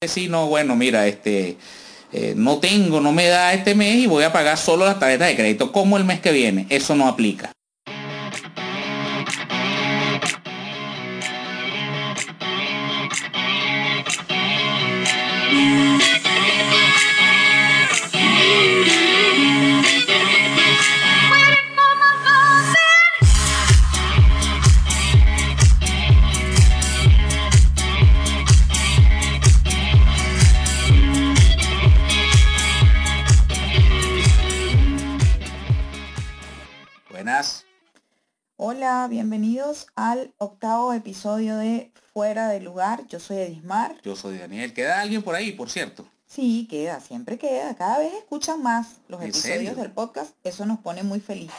decir, 0.00 0.30
no, 0.30 0.46
bueno, 0.46 0.76
mira, 0.76 1.08
este, 1.08 1.56
eh, 2.12 2.34
no 2.36 2.58
tengo, 2.58 3.00
no 3.00 3.10
me 3.10 3.26
da 3.26 3.52
este 3.52 3.74
mes 3.74 3.96
y 3.96 4.06
voy 4.06 4.22
a 4.22 4.32
pagar 4.32 4.56
solo 4.56 4.84
las 4.84 5.00
tarjetas 5.00 5.26
de 5.26 5.34
crédito 5.34 5.72
como 5.72 5.96
el 5.96 6.04
mes 6.04 6.20
que 6.20 6.30
viene. 6.30 6.66
Eso 6.70 6.94
no 6.94 7.08
aplica. 7.08 7.50
Hola, 39.08 39.14
bienvenidos 39.14 39.86
al 39.96 40.34
octavo 40.36 40.92
episodio 40.92 41.56
de 41.56 41.90
Fuera 42.12 42.48
de 42.48 42.60
Lugar. 42.60 43.06
Yo 43.08 43.18
soy 43.18 43.38
Edismar. 43.38 43.96
Yo 44.02 44.14
soy 44.14 44.36
Daniel. 44.36 44.74
¿Queda 44.74 45.00
alguien 45.00 45.22
por 45.22 45.34
ahí, 45.34 45.52
por 45.52 45.70
cierto? 45.70 46.06
Sí, 46.26 46.66
queda, 46.70 47.00
siempre 47.00 47.38
queda. 47.38 47.74
Cada 47.74 48.00
vez 48.00 48.12
escuchan 48.12 48.62
más 48.62 48.96
los 49.08 49.22
¿En 49.22 49.28
episodios 49.30 49.56
serio? 49.56 49.74
del 49.76 49.92
podcast. 49.92 50.32
Eso 50.44 50.66
nos 50.66 50.80
pone 50.80 51.04
muy 51.04 51.20
felices. 51.20 51.56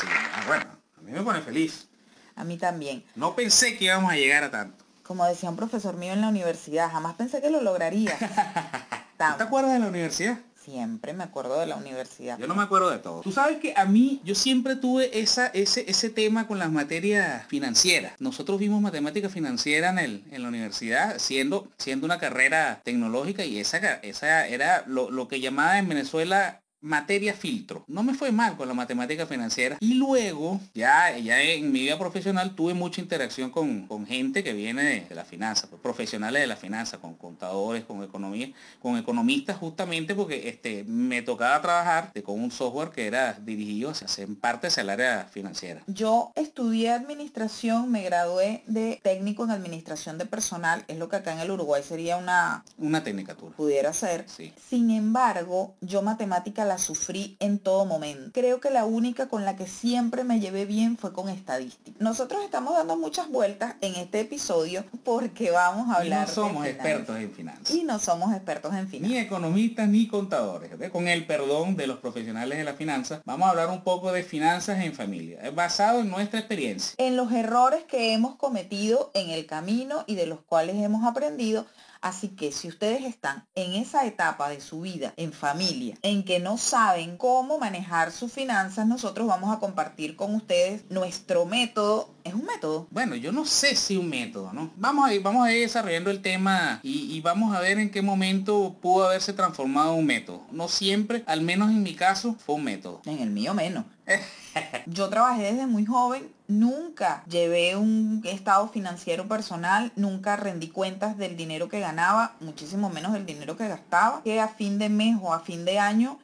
Sí, 0.00 0.06
ah, 0.10 0.44
bueno, 0.48 0.64
a 0.98 1.00
mí 1.02 1.12
me 1.12 1.22
pone 1.22 1.40
feliz. 1.42 1.86
A 2.34 2.42
mí 2.42 2.56
también. 2.58 3.04
No 3.14 3.36
pensé 3.36 3.78
que 3.78 3.84
íbamos 3.84 4.10
a 4.10 4.16
llegar 4.16 4.42
a 4.42 4.50
tanto. 4.50 4.84
Como 5.04 5.24
decía 5.26 5.48
un 5.48 5.54
profesor 5.54 5.94
mío 5.96 6.12
en 6.12 6.22
la 6.22 6.28
universidad, 6.28 6.90
jamás 6.90 7.14
pensé 7.14 7.40
que 7.40 7.50
lo 7.50 7.60
lograría. 7.62 8.16
¿Tú 8.18 9.22
Tam- 9.24 9.36
te 9.36 9.44
acuerdas 9.44 9.74
de 9.74 9.78
la 9.78 9.86
universidad? 9.86 10.38
Siempre 10.68 11.14
me 11.14 11.24
acuerdo 11.24 11.58
de 11.58 11.66
la 11.66 11.76
universidad. 11.76 12.38
Yo 12.38 12.46
no 12.46 12.54
me 12.54 12.62
acuerdo 12.62 12.90
de 12.90 12.98
todo. 12.98 13.22
Tú 13.22 13.32
sabes 13.32 13.58
que 13.58 13.72
a 13.74 13.86
mí, 13.86 14.20
yo 14.22 14.34
siempre 14.34 14.76
tuve 14.76 15.18
esa, 15.18 15.46
ese, 15.46 15.90
ese 15.90 16.10
tema 16.10 16.46
con 16.46 16.58
las 16.58 16.70
materias 16.70 17.46
financieras. 17.46 18.12
Nosotros 18.18 18.58
vimos 18.58 18.82
matemática 18.82 19.30
financiera 19.30 19.88
en, 19.88 19.98
el, 19.98 20.24
en 20.30 20.42
la 20.42 20.48
universidad, 20.48 21.18
siendo, 21.18 21.68
siendo 21.78 22.04
una 22.04 22.18
carrera 22.18 22.82
tecnológica 22.84 23.46
y 23.46 23.58
esa, 23.58 23.78
esa 23.78 24.46
era 24.46 24.84
lo, 24.86 25.10
lo 25.10 25.26
que 25.26 25.40
llamaba 25.40 25.78
en 25.78 25.88
Venezuela 25.88 26.60
materia 26.80 27.34
filtro. 27.34 27.84
No 27.88 28.02
me 28.02 28.14
fue 28.14 28.30
mal 28.32 28.56
con 28.56 28.68
la 28.68 28.74
matemática 28.74 29.26
financiera. 29.26 29.76
Y 29.80 29.94
luego, 29.94 30.60
ya, 30.74 31.16
ya 31.18 31.40
en 31.42 31.72
mi 31.72 31.80
vida 31.80 31.98
profesional, 31.98 32.54
tuve 32.54 32.74
mucha 32.74 33.00
interacción 33.00 33.50
con, 33.50 33.86
con 33.86 34.06
gente 34.06 34.44
que 34.44 34.52
viene 34.52 34.82
de, 34.82 35.00
de 35.02 35.14
la 35.14 35.24
finanza, 35.24 35.66
pues, 35.68 35.80
profesionales 35.82 36.40
de 36.42 36.46
la 36.46 36.56
finanza, 36.56 36.98
con 36.98 37.14
contadores, 37.14 37.84
con 37.84 38.02
economía, 38.02 38.50
con 38.80 38.96
economistas 38.96 39.56
justamente 39.56 40.14
porque 40.14 40.48
este, 40.48 40.84
me 40.84 41.22
tocaba 41.22 41.60
trabajar 41.60 42.12
de- 42.12 42.22
con 42.22 42.40
un 42.40 42.50
software 42.50 42.90
que 42.90 43.06
era 43.06 43.32
dirigido 43.34 43.90
hacia, 43.90 44.24
en 44.24 44.36
parte 44.36 44.68
hacia 44.68 44.82
el 44.82 44.90
área 44.90 45.24
financiera. 45.30 45.82
Yo 45.86 46.32
estudié 46.36 46.90
administración, 46.92 47.90
me 47.90 48.02
gradué 48.02 48.62
de 48.66 49.00
técnico 49.02 49.44
en 49.44 49.50
administración 49.50 50.18
de 50.18 50.26
personal, 50.26 50.84
es 50.88 50.96
lo 50.98 51.08
que 51.08 51.16
acá 51.16 51.32
en 51.32 51.40
el 51.40 51.50
Uruguay 51.50 51.82
sería 51.82 52.16
una, 52.16 52.64
Una 52.76 53.02
tecnicatura. 53.02 53.56
pudiera 53.56 53.92
ser. 53.92 54.24
Sí. 54.28 54.52
Sin 54.68 54.90
embargo, 54.90 55.74
yo 55.80 56.02
matemática 56.02 56.64
la 56.68 56.78
sufrí 56.78 57.36
en 57.40 57.58
todo 57.58 57.84
momento. 57.84 58.30
Creo 58.32 58.60
que 58.60 58.70
la 58.70 58.84
única 58.84 59.28
con 59.28 59.44
la 59.44 59.56
que 59.56 59.66
siempre 59.66 60.22
me 60.24 60.38
llevé 60.38 60.66
bien 60.66 60.96
fue 60.96 61.12
con 61.12 61.28
estadística. 61.28 61.96
Nosotros 61.98 62.44
estamos 62.44 62.74
dando 62.74 62.96
muchas 62.96 63.28
vueltas 63.28 63.74
en 63.80 63.94
este 63.96 64.20
episodio 64.20 64.84
porque 65.04 65.50
vamos 65.50 65.88
a 65.88 66.04
Y 66.04 66.04
hablar 66.04 66.20
no 66.20 66.26
de 66.26 66.34
somos 66.34 66.66
expertos 66.66 67.16
en 67.16 67.32
finanzas. 67.32 67.70
Y 67.70 67.84
no 67.84 67.98
somos 67.98 68.32
expertos 68.34 68.74
en 68.74 68.88
finanzas. 68.88 69.10
Ni 69.10 69.18
economistas 69.18 69.88
ni 69.88 70.06
contadores. 70.06 70.70
Con 70.92 71.08
el 71.08 71.26
perdón 71.26 71.76
de 71.76 71.86
los 71.86 71.98
profesionales 71.98 72.58
de 72.58 72.64
la 72.64 72.74
finanza, 72.74 73.22
vamos 73.24 73.46
a 73.46 73.50
hablar 73.50 73.68
un 73.70 73.82
poco 73.82 74.12
de 74.12 74.22
finanzas 74.22 74.84
en 74.84 74.94
familia, 74.94 75.50
basado 75.50 76.00
en 76.00 76.10
nuestra 76.10 76.38
experiencia. 76.38 76.94
En 76.98 77.16
los 77.16 77.32
errores 77.32 77.84
que 77.84 78.12
hemos 78.12 78.36
cometido 78.36 79.10
en 79.14 79.30
el 79.30 79.46
camino 79.46 80.04
y 80.06 80.14
de 80.14 80.26
los 80.26 80.40
cuales 80.40 80.76
hemos 80.76 81.04
aprendido. 81.04 81.66
Así 82.00 82.28
que 82.28 82.52
si 82.52 82.68
ustedes 82.68 83.04
están 83.04 83.46
en 83.54 83.74
esa 83.74 84.06
etapa 84.06 84.48
de 84.48 84.60
su 84.60 84.80
vida, 84.82 85.12
en 85.16 85.32
familia, 85.32 85.96
en 86.02 86.24
que 86.24 86.38
no 86.38 86.58
saben 86.58 87.16
cómo 87.16 87.58
manejar 87.58 88.12
sus 88.12 88.32
finanzas, 88.32 88.86
nosotros 88.86 89.26
vamos 89.26 89.54
a 89.54 89.58
compartir 89.58 90.16
con 90.16 90.34
ustedes 90.34 90.84
nuestro 90.90 91.46
método. 91.46 92.10
¿Es 92.24 92.34
un 92.34 92.44
método? 92.44 92.86
Bueno, 92.90 93.16
yo 93.16 93.32
no 93.32 93.44
sé 93.44 93.74
si 93.74 93.96
un 93.96 94.08
método, 94.08 94.52
¿no? 94.52 94.70
Vamos 94.76 95.08
a 95.08 95.14
ir, 95.14 95.22
vamos 95.22 95.46
a 95.46 95.52
ir 95.52 95.62
desarrollando 95.62 96.10
el 96.10 96.20
tema 96.20 96.80
y, 96.82 97.14
y 97.14 97.20
vamos 97.20 97.54
a 97.56 97.60
ver 97.60 97.78
en 97.78 97.90
qué 97.90 98.02
momento 98.02 98.76
pudo 98.80 99.06
haberse 99.06 99.32
transformado 99.32 99.94
un 99.94 100.06
método. 100.06 100.42
No 100.50 100.68
siempre, 100.68 101.24
al 101.26 101.40
menos 101.40 101.70
en 101.70 101.82
mi 101.82 101.94
caso, 101.94 102.36
fue 102.38 102.56
un 102.56 102.64
método. 102.64 103.00
En 103.06 103.20
el 103.20 103.30
mío 103.30 103.54
menos. 103.54 103.84
Yo 104.86 105.08
trabajé 105.08 105.52
desde 105.52 105.66
muy 105.66 105.86
joven, 105.86 106.28
nunca 106.48 107.22
llevé 107.28 107.76
un 107.76 108.22
estado 108.24 108.68
financiero 108.68 109.28
personal, 109.28 109.92
nunca 109.94 110.36
rendí 110.36 110.68
cuentas 110.68 111.16
del 111.16 111.36
dinero 111.36 111.68
que 111.68 111.80
ganaba, 111.80 112.34
muchísimo 112.40 112.90
menos 112.90 113.12
del 113.12 113.26
dinero 113.26 113.56
que 113.56 113.68
gastaba, 113.68 114.22
que 114.24 114.40
a 114.40 114.48
fin 114.48 114.78
de 114.78 114.88
mes 114.88 115.16
o 115.22 115.32
a 115.32 115.40
fin 115.40 115.64
de 115.64 115.78
año 115.78 116.18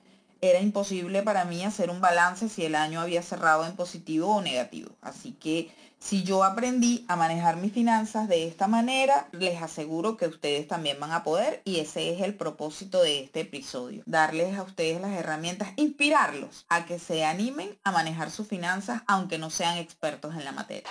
era 0.51 0.61
imposible 0.61 1.23
para 1.23 1.45
mí 1.45 1.65
hacer 1.65 1.91
un 1.91 2.01
balance 2.01 2.49
si 2.49 2.65
el 2.65 2.75
año 2.75 3.01
había 3.01 3.23
cerrado 3.23 3.67
en 3.67 3.77
positivo 3.77 4.37
o 4.37 4.43
negativo. 4.43 4.91
Así 5.01 5.33
que 5.33 5.71
si 5.99 6.23
yo 6.23 6.45
aprendí 6.45 7.07
a 7.09 7.17
manejar 7.17 7.57
mis 7.57 7.73
finanzas 7.73 8.29
de 8.29 8.47
esta 8.47 8.67
manera, 8.67 9.27
les 9.33 9.63
aseguro 9.63 10.19
que 10.19 10.27
ustedes 10.27 10.69
también 10.69 11.01
van 11.01 11.13
a 11.13 11.25
poder 11.25 11.63
y 11.65 11.81
ese 11.81 12.13
es 12.13 12.21
el 12.21 12.35
propósito 12.35 13.03
de 13.03 13.21
este 13.21 13.41
episodio. 13.41 14.03
Darles 14.05 14.59
a 14.59 14.65
ustedes 14.65 15.01
las 15.01 15.13
herramientas, 15.13 15.71
inspirarlos 15.77 16.67
a 16.69 16.85
que 16.85 16.99
se 16.99 17.25
animen 17.25 17.79
a 17.85 17.93
manejar 17.93 18.31
sus 18.31 18.47
finanzas 18.47 19.03
aunque 19.07 19.39
no 19.39 19.49
sean 19.49 19.79
expertos 19.79 20.35
en 20.35 20.45
la 20.45 20.53
materia. 20.53 20.91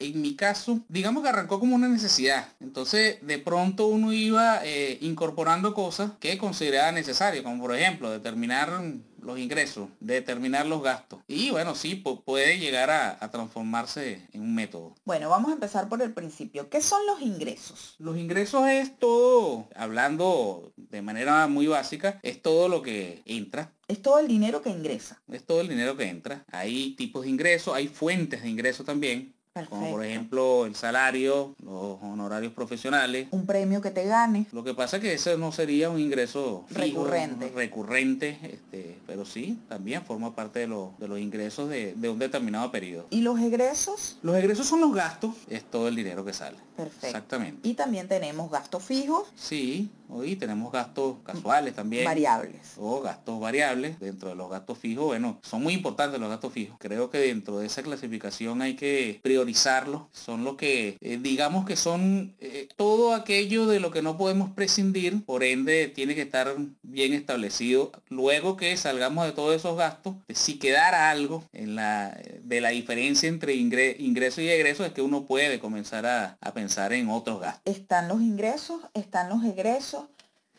En 0.00 0.20
mi 0.22 0.34
caso, 0.34 0.80
digamos 0.88 1.22
que 1.22 1.28
arrancó 1.28 1.60
como 1.60 1.76
una 1.76 1.88
necesidad. 1.88 2.48
Entonces, 2.60 3.18
de 3.20 3.38
pronto 3.38 3.86
uno 3.86 4.12
iba 4.12 4.60
eh, 4.64 4.96
incorporando 5.02 5.74
cosas 5.74 6.12
que 6.18 6.38
consideraba 6.38 6.90
necesarias, 6.90 7.44
como 7.44 7.62
por 7.62 7.76
ejemplo, 7.76 8.10
determinar 8.10 8.82
los 9.22 9.38
ingresos, 9.38 9.90
determinar 10.00 10.64
los 10.64 10.82
gastos. 10.82 11.20
Y 11.28 11.50
bueno, 11.50 11.74
sí, 11.74 12.02
pu- 12.02 12.24
puede 12.24 12.58
llegar 12.58 12.88
a, 12.88 13.18
a 13.22 13.30
transformarse 13.30 14.26
en 14.32 14.40
un 14.40 14.54
método. 14.54 14.94
Bueno, 15.04 15.28
vamos 15.28 15.50
a 15.50 15.54
empezar 15.54 15.90
por 15.90 16.00
el 16.00 16.14
principio. 16.14 16.70
¿Qué 16.70 16.80
son 16.80 17.04
los 17.06 17.20
ingresos? 17.20 17.96
Los 17.98 18.16
ingresos 18.16 18.66
es 18.68 18.98
todo, 18.98 19.68
hablando 19.76 20.72
de 20.76 21.02
manera 21.02 21.46
muy 21.48 21.66
básica, 21.66 22.18
es 22.22 22.40
todo 22.40 22.70
lo 22.70 22.80
que 22.80 23.20
entra. 23.26 23.72
Es 23.88 24.00
todo 24.00 24.18
el 24.18 24.28
dinero 24.28 24.62
que 24.62 24.70
ingresa. 24.70 25.20
Es 25.30 25.44
todo 25.44 25.60
el 25.60 25.68
dinero 25.68 25.96
que 25.98 26.04
entra. 26.08 26.44
Hay 26.50 26.94
tipos 26.96 27.24
de 27.24 27.28
ingresos, 27.28 27.74
hay 27.74 27.88
fuentes 27.88 28.42
de 28.42 28.48
ingresos 28.48 28.86
también, 28.86 29.34
como 29.68 29.90
por 29.90 30.04
ejemplo 30.04 30.64
el 30.66 30.76
salario, 30.76 31.54
los 31.64 31.98
honorarios 32.02 32.52
profesionales. 32.52 33.26
Un 33.32 33.46
premio 33.46 33.80
que 33.80 33.90
te 33.90 34.04
gane. 34.06 34.46
Lo 34.52 34.62
que 34.62 34.74
pasa 34.74 34.96
es 34.98 35.02
que 35.02 35.14
ese 35.14 35.36
no 35.36 35.50
sería 35.50 35.90
un 35.90 35.98
ingreso 35.98 36.64
fijo, 36.68 36.80
Recurrente. 37.04 37.48
recurrente, 37.54 38.38
este, 38.42 38.96
pero 39.08 39.24
sí, 39.24 39.58
también 39.68 40.02
forma 40.04 40.34
parte 40.36 40.60
de, 40.60 40.66
los- 40.68 40.96
de 40.98 41.08
los 41.08 41.18
ingresos 41.18 41.68
de, 41.68 41.94
de 41.94 42.08
un 42.08 42.18
determinado 42.20 42.70
periodo. 42.70 43.06
¿Y 43.10 43.22
los 43.22 43.40
egresos? 43.40 44.18
Los 44.22 44.36
egresos 44.36 44.66
son 44.68 44.80
los 44.80 44.94
gastos, 44.94 45.34
es 45.48 45.64
todo 45.64 45.88
el 45.88 45.96
dinero 45.96 46.24
que 46.24 46.32
sale. 46.32 46.56
Perfecto. 46.76 47.06
Exactamente. 47.08 47.68
Y 47.68 47.74
también 47.74 48.06
tenemos 48.08 48.50
gastos 48.50 48.84
fijos, 48.84 49.32
Sí, 49.34 49.90
hoy 50.12 50.36
tenemos 50.36 50.72
gastos 50.72 51.16
casuales 51.24 51.74
también. 51.74 52.04
variables. 52.04 52.74
o 52.76 53.00
gastos 53.00 53.40
variables 53.40 53.98
dentro 54.00 54.28
de 54.30 54.34
los 54.34 54.50
gastos 54.50 54.78
fijos. 54.78 55.06
Bueno 55.06 55.38
son 55.42 55.62
muy 55.62 55.74
importantes 55.74 56.20
los 56.20 56.28
gastos 56.30 56.52
fijos. 56.52 56.76
Creo 56.78 57.10
que 57.10 57.18
dentro 57.18 57.58
de 57.58 57.66
esa 57.66 57.82
clasificación 57.82 58.62
hay 58.62 58.74
que 58.74 59.20
priorizarlos 59.22 60.02
son 60.12 60.44
los 60.44 60.56
que 60.56 60.96
eh, 61.00 61.18
digamos 61.20 61.64
que 61.64 61.76
son 61.76 62.34
eh, 62.40 62.68
todo 62.76 63.14
aquello 63.14 63.66
de 63.66 63.80
lo 63.80 63.90
que 63.90 64.02
no 64.02 64.16
podemos 64.16 64.50
prescindir. 64.50 65.24
Por 65.24 65.44
ende 65.44 65.88
tiene 65.88 66.14
que 66.14 66.22
estar 66.22 66.54
bien 66.82 67.12
establecido. 67.12 67.92
Luego 68.08 68.56
que 68.56 68.76
salgamos 68.76 69.26
de 69.26 69.32
todos 69.32 69.54
esos 69.54 69.76
gastos 69.76 70.14
si 70.28 70.58
quedara 70.58 71.10
algo 71.10 71.44
en 71.52 71.74
la 71.74 72.16
de 72.42 72.60
la 72.60 72.70
diferencia 72.70 73.28
entre 73.28 73.54
ingre- 73.54 73.96
ingreso 73.98 74.40
y 74.40 74.48
egreso 74.48 74.84
es 74.84 74.92
que 74.92 75.02
uno 75.02 75.24
puede 75.26 75.58
comenzar 75.60 76.06
a, 76.06 76.36
a 76.40 76.52
pensar 76.52 76.92
en 76.92 77.08
otros 77.08 77.40
gastos. 77.40 77.62
Están 77.64 78.08
los 78.08 78.20
ingresos, 78.20 78.80
están 78.94 79.28
los 79.28 79.44
egresos, 79.44 79.99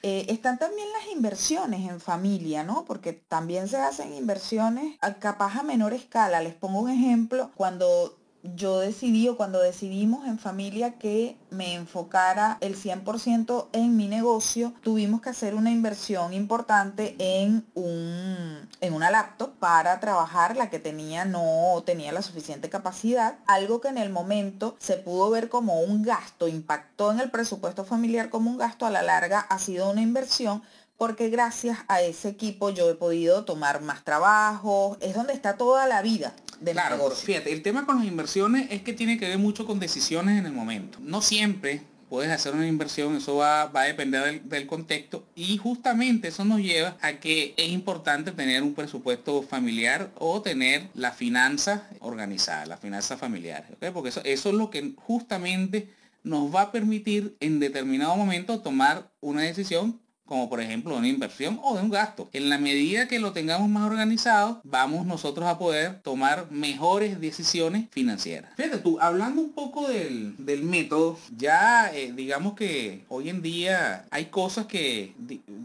eh, 0.04 0.26
están 0.30 0.58
también 0.58 0.88
las 0.94 1.12
inversiones 1.14 1.90
en 1.90 2.00
familia, 2.00 2.64
¿no? 2.64 2.86
Porque 2.86 3.14
también 3.14 3.68
se 3.68 3.78
hacen 3.78 4.14
inversiones 4.14 4.98
a 5.02 5.16
capaz 5.16 5.58
a 5.58 5.64
menor 5.64 5.94
escala. 5.94 6.42
Les 6.42 6.54
pongo 6.54 6.80
un 6.80 6.90
ejemplo, 6.90 7.52
cuando 7.56 8.18
yo 8.44 8.80
decidí 8.80 9.28
o 9.28 9.38
cuando 9.38 9.62
decidimos 9.62 10.28
en 10.28 10.40
familia 10.40 10.98
que 10.98 11.38
me 11.50 11.76
enfocara 11.76 12.58
el 12.62 12.76
100% 12.76 13.68
en 13.74 13.98
mi 13.98 14.08
negocio, 14.08 14.74
tuvimos 14.82 15.22
que 15.22 15.30
hacer 15.30 15.54
una 15.54 15.72
inversión 15.72 16.34
importante 16.34 17.16
en, 17.20 17.66
un, 17.76 18.68
en 18.80 18.94
una 18.94 19.12
laptop 19.12 19.52
para 19.60 20.00
trabajar. 20.00 20.58
La 20.58 20.70
que 20.70 20.80
tenía 20.80 21.26
no 21.26 21.84
tenía 21.86 22.12
la 22.12 22.22
suficiente 22.22 22.70
capacidad. 22.70 23.36
Algo 23.48 23.82
que 23.82 23.90
en 23.90 23.98
el 23.98 24.10
momento 24.10 24.76
se 24.80 24.98
pudo 24.98 25.30
ver 25.30 25.50
como 25.50 25.82
un 25.82 26.04
gasto, 26.04 26.48
impactó 26.48 27.12
en 27.12 27.20
el 27.20 27.32
presupuesto 27.32 27.86
familiar 27.86 28.30
como 28.30 28.50
un 28.50 28.58
gasto, 28.58 28.86
a 28.86 28.92
la 28.92 29.02
larga 29.02 29.40
ha 29.40 29.60
sido 29.60 29.90
una 29.90 30.02
inversión 30.02 30.64
porque 31.02 31.32
gracias 31.32 31.80
a 31.88 32.04
ese 32.04 32.30
equipo 32.30 32.70
yo 32.70 32.88
he 32.88 32.94
podido 32.94 33.44
tomar 33.44 33.82
más 33.82 34.04
trabajo, 34.04 35.00
es 35.02 35.16
donde 35.16 35.34
está 35.34 35.58
toda 35.58 35.88
la 35.88 36.04
vida 36.04 36.36
de 36.60 36.74
claro, 36.74 37.10
fíjate, 37.10 37.52
el 37.52 37.64
tema 37.64 37.88
con 37.88 37.98
las 37.98 38.06
inversiones 38.06 38.68
es 38.70 38.84
que 38.84 38.94
tiene 38.94 39.18
que 39.18 39.28
ver 39.28 39.40
mucho 39.40 39.66
con 39.66 39.80
decisiones 39.80 40.38
en 40.38 40.46
el 40.46 40.52
momento. 40.52 41.00
No 41.02 41.24
siempre 41.24 41.82
puedes 42.08 42.30
hacer 42.30 42.54
una 42.54 42.68
inversión, 42.68 43.16
eso 43.16 43.38
va, 43.38 43.64
a 43.64 43.84
depender 43.86 44.44
del, 44.44 44.68
contexto. 44.68 45.26
Y 45.34 45.58
justamente 45.58 46.28
eso 46.28 46.46
nos 46.46 46.60
lleva 46.60 46.96
a 47.02 47.14
que 47.14 47.56
es 47.58 47.70
importante 47.70 48.32
tener 48.32 48.62
un 48.62 48.76
presupuesto 48.76 49.42
familiar 49.42 50.12
o 50.20 50.44
tener 50.44 50.88
la 50.94 51.14
finanza 51.14 51.90
organizada, 52.00 52.68
la 52.68 52.78
finanza 52.78 53.18
familiar, 53.18 53.66
porque 53.92 54.10
eso, 54.10 54.22
eso 54.24 54.50
es 54.50 54.56
lo 54.56 54.70
que 54.70 54.94
justamente 54.98 55.90
nos 56.24 56.54
va 56.54 56.62
a 56.62 56.72
permitir 56.72 57.36
en 57.40 57.60
determinado 57.60 58.16
momento 58.16 58.60
tomar 58.60 59.10
una 59.20 59.42
decisión 59.42 60.00
como 60.32 60.48
por 60.48 60.62
ejemplo 60.62 60.96
una 60.96 61.10
inversión 61.10 61.60
o 61.62 61.76
de 61.76 61.82
un 61.82 61.90
gasto. 61.90 62.30
En 62.32 62.48
la 62.48 62.58
medida 62.58 63.10
que 63.10 63.20
lo 63.20 63.34
tengamos 63.34 63.68
más 63.68 63.84
organizado, 63.84 64.62
vamos 64.64 65.06
nosotros 65.06 65.46
a 65.46 65.60
poder 65.60 66.00
tomar 66.04 66.50
mejores 66.50 67.20
decisiones 67.20 67.90
financieras. 67.92 68.50
Fíjate 68.56 68.78
tú, 68.78 68.98
hablando 69.02 69.42
un 69.42 69.52
poco 69.52 69.90
del, 69.90 70.38
método, 70.64 71.18
ya 71.36 71.92
eh, 71.94 72.14
digamos 72.16 72.54
que 72.54 73.04
hoy 73.10 73.28
en 73.28 73.42
día 73.42 74.06
hay 74.10 74.28
cosas 74.28 74.68
que 74.68 75.14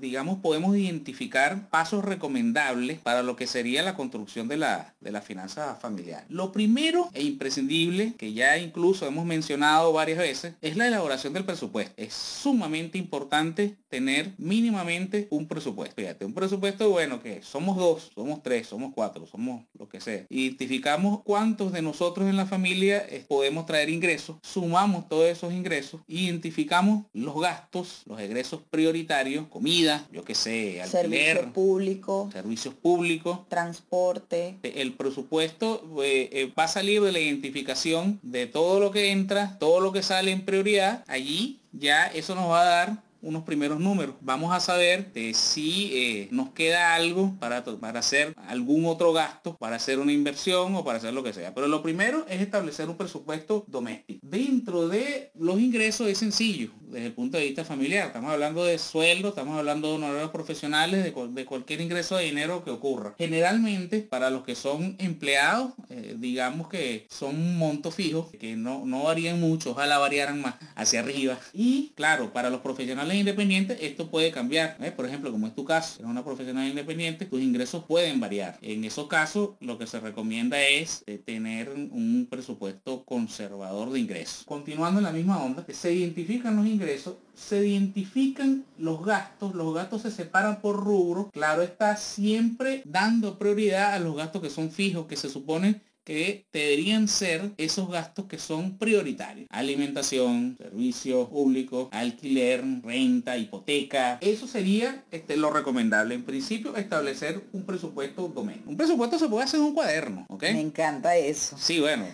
digamos 0.01 0.39
podemos 0.39 0.77
identificar 0.77 1.69
pasos 1.71 2.05
recomendables 2.05 2.99
para 2.99 3.23
lo 3.23 3.37
que 3.37 3.47
sería 3.47 3.83
la 3.83 3.95
construcción 3.95 4.49
de 4.49 4.57
la, 4.57 4.95
de 5.01 5.13
la 5.13 5.21
finanza 5.21 5.77
familiar. 5.77 6.25
Lo 6.29 6.53
primero 6.53 7.09
e 7.15 7.23
imprescindible, 7.23 8.15
que 8.17 8.33
ya 8.33 8.59
incluso 8.59 9.07
hemos 9.07 9.25
mencionado 9.25 9.93
varias 9.93 10.19
veces, 10.19 10.55
es 10.61 10.77
la 10.77 10.89
elaboración 10.89 11.33
del 11.33 11.45
presupuesto. 11.45 11.95
Es 11.97 12.13
sumamente 12.15 12.99
importante 12.99 13.77
tener 13.89 14.33
mínimamente 14.39 15.29
un 15.31 15.47
presupuesto. 15.47 15.97
Fíjate, 15.97 16.25
un 16.25 16.35
presupuesto 16.35 16.91
bueno 16.91 17.23
que 17.23 17.43
somos 17.43 17.77
dos, 17.77 18.11
somos 18.15 18.43
tres, 18.43 18.67
somos 18.67 18.93
cuatro, 18.95 19.27
somos 19.27 19.65
lo 19.79 19.89
que 19.89 20.01
sea. 20.01 20.27
Identificamos 20.29 21.23
cuántos 21.23 21.73
de 21.73 21.83
nosotros 21.83 22.29
en 22.29 22.37
la 22.37 22.47
familia 22.47 23.05
eh, 23.09 23.25
podemos 23.27 23.67
traer 23.67 23.89
ingresos, 23.89 24.37
sumamos 24.43 25.09
todos 25.09 25.27
esos 25.27 25.53
ingresos, 25.53 26.01
identificamos 26.07 27.05
los 27.13 27.41
gastos, 27.41 28.03
los 28.07 28.21
egresos 28.21 28.61
prioritarios, 28.71 29.47
comida, 29.49 29.86
yo 30.13 30.25
que 30.25 30.35
sé, 30.35 30.83
alquiler, 30.83 31.37
servicio 31.37 31.53
público, 31.53 32.31
servicios 32.33 32.75
públicos, 32.75 33.41
transporte. 33.49 34.57
El 34.63 34.93
presupuesto 34.95 35.83
eh, 36.03 36.29
eh, 36.33 36.53
va 36.59 36.65
a 36.65 36.69
salir 36.69 37.03
de 37.03 37.13
la 37.13 37.21
identificación 37.21 38.19
de 38.23 38.47
todo 38.47 38.81
lo 38.81 38.91
que 38.91 39.11
entra, 39.11 39.59
todo 39.59 39.81
lo 39.81 39.93
que 39.93 40.03
sale 40.03 40.31
en 40.33 40.45
prioridad. 40.45 41.05
Allí 41.07 41.61
ya 41.73 42.07
eso 42.07 42.35
nos 42.35 42.51
va 42.51 42.63
a 42.63 42.65
dar 42.65 43.07
unos 43.27 43.43
primeros 43.43 43.81
números. 43.81 44.15
Vamos 44.21 44.55
a 44.55 44.61
saber 44.61 45.13
de 45.13 45.35
si 45.35 45.91
eh, 45.95 46.29
nos 46.31 46.51
queda 46.51 46.95
algo 46.95 47.35
para, 47.41 47.65
para 47.65 47.99
hacer 47.99 48.35
algún 48.49 48.87
otro 48.87 49.13
gasto, 49.13 49.57
para 49.57 49.77
hacer 49.77 49.99
una 49.99 50.13
inversión 50.13 50.77
o 50.77 50.85
para 50.85 50.99
hacer 50.99 51.13
lo 51.13 51.25
que 51.25 51.33
sea. 51.33 51.53
Pero 51.53 51.67
lo 51.67 51.83
primero 51.83 52.25
es 52.29 52.41
establecer 52.41 52.89
un 52.89 52.97
presupuesto 52.97 53.65
doméstico. 53.67 54.21
Dentro 54.23 54.89
de 54.89 55.33
los 55.35 55.59
ingresos 55.59 56.09
es 56.09 56.19
sencillo 56.19 56.71
desde 56.97 57.09
el 57.09 57.13
punto 57.13 57.37
de 57.37 57.45
vista 57.45 57.63
familiar. 57.63 58.07
Estamos 58.07 58.31
hablando 58.31 58.65
de 58.65 58.79
sueldo, 58.79 59.29
estamos 59.29 59.59
hablando 59.59 59.89
de 59.89 59.95
honorarios 59.97 60.31
profesionales, 60.31 61.05
de, 61.05 61.45
cualquier 61.45 61.83
ingreso 61.83 62.17
de 62.17 62.25
dinero 62.25 62.65
que 62.65 62.71
ocurra. 62.71 63.15
Generalmente, 63.19 64.01
para 64.01 64.31
los 64.31 64.45
que 64.45 64.55
son 64.55 64.97
empleados, 64.99 65.73
eh, 65.91 66.15
digamos 66.19 66.69
que 66.69 67.07
son 67.11 67.37
un 67.37 67.59
monto 67.59 67.91
fijo, 67.91 68.31
que 68.41 68.57
no, 68.57 68.87
no 68.87 69.03
varían 69.03 69.39
mucho, 69.39 69.73
ojalá 69.73 69.99
variaran 69.99 70.41
más 70.41 70.55
hacia 70.75 71.01
arriba. 71.01 71.39
Y 71.53 71.93
claro, 71.97 72.33
para 72.33 72.49
los 72.49 72.63
profesionales 72.63 73.15
independientes, 73.15 73.77
esto 73.83 74.11
puede 74.11 74.31
cambiar. 74.31 74.79
¿eh? 74.81 74.91
Por 74.91 75.05
ejemplo, 75.05 75.31
como 75.31 75.49
es 75.49 75.55
tu 75.55 75.67
caso, 75.67 75.97
eres 75.99 76.11
una 76.11 76.25
profesional 76.25 76.67
independiente, 76.67 77.27
tus 77.27 77.43
ingresos 77.43 77.85
pueden 77.85 78.21
variar. 78.21 78.57
En 78.63 78.87
esos 78.87 79.07
casos, 79.07 79.51
lo 79.61 79.77
que 79.77 79.87
se 79.87 80.01
recomienda 80.01 80.63
es 80.63 81.05
eh, 81.07 81.19
tener 81.19 81.69
un 81.69 82.27
presupuesto 82.31 83.05
conservador 83.05 83.91
de 83.91 84.01
ingresos. 84.01 84.45
Continuando 84.47 85.01
en 85.01 85.05
la 85.05 85.13
misma 85.13 85.45
onda, 85.45 85.67
se 85.69 85.93
identifican 85.93 86.57
los 86.57 86.65
ingresos 86.65 86.86
ingresos, 86.87 87.17
se 87.35 87.67
identifican 87.67 88.65
los 88.79 89.05
gastos, 89.05 89.55
los 89.55 89.75
gastos 89.75 90.03
se 90.03 90.11
separan 90.13 90.61
por 90.61 90.77
rubro, 90.77 91.31
claro 91.33 91.63
está 91.63 91.97
siempre 91.97 92.83
dando 92.85 93.39
prioridad 93.39 93.95
a 93.95 93.99
los 93.99 94.17
gastos 94.17 94.41
que 94.41 94.51
son 94.51 94.71
fijos, 94.71 95.07
que 95.07 95.17
se 95.17 95.29
suponen 95.29 95.83
que 96.07 96.47
deberían 96.53 97.09
ser 97.09 97.51
esos 97.59 97.91
gastos 97.91 98.27
que 98.27 98.39
son 98.39 98.79
prioritarios. 98.79 99.49
Alimentación, 99.51 100.57
servicios 100.57 101.29
públicos, 101.29 101.89
alquiler, 101.91 102.65
renta, 102.85 103.37
hipoteca. 103.37 104.19
Eso 104.21 104.47
sería 104.47 105.05
este, 105.11 105.37
lo 105.37 105.51
recomendable. 105.51 106.15
En 106.15 106.23
principio, 106.23 106.77
establecer 106.77 107.43
un 107.53 107.65
presupuesto 107.65 108.29
doméstico. 108.29 108.71
Un 108.71 108.77
presupuesto 108.77 109.19
se 109.19 109.29
puede 109.29 109.45
hacer 109.45 109.59
en 109.59 109.67
un 109.67 109.75
cuaderno, 109.75 110.27
¿ok? 110.29 110.43
Me 110.45 110.61
encanta 110.61 111.17
eso. 111.17 111.57
Sí, 111.59 111.81
bueno, 111.81 112.07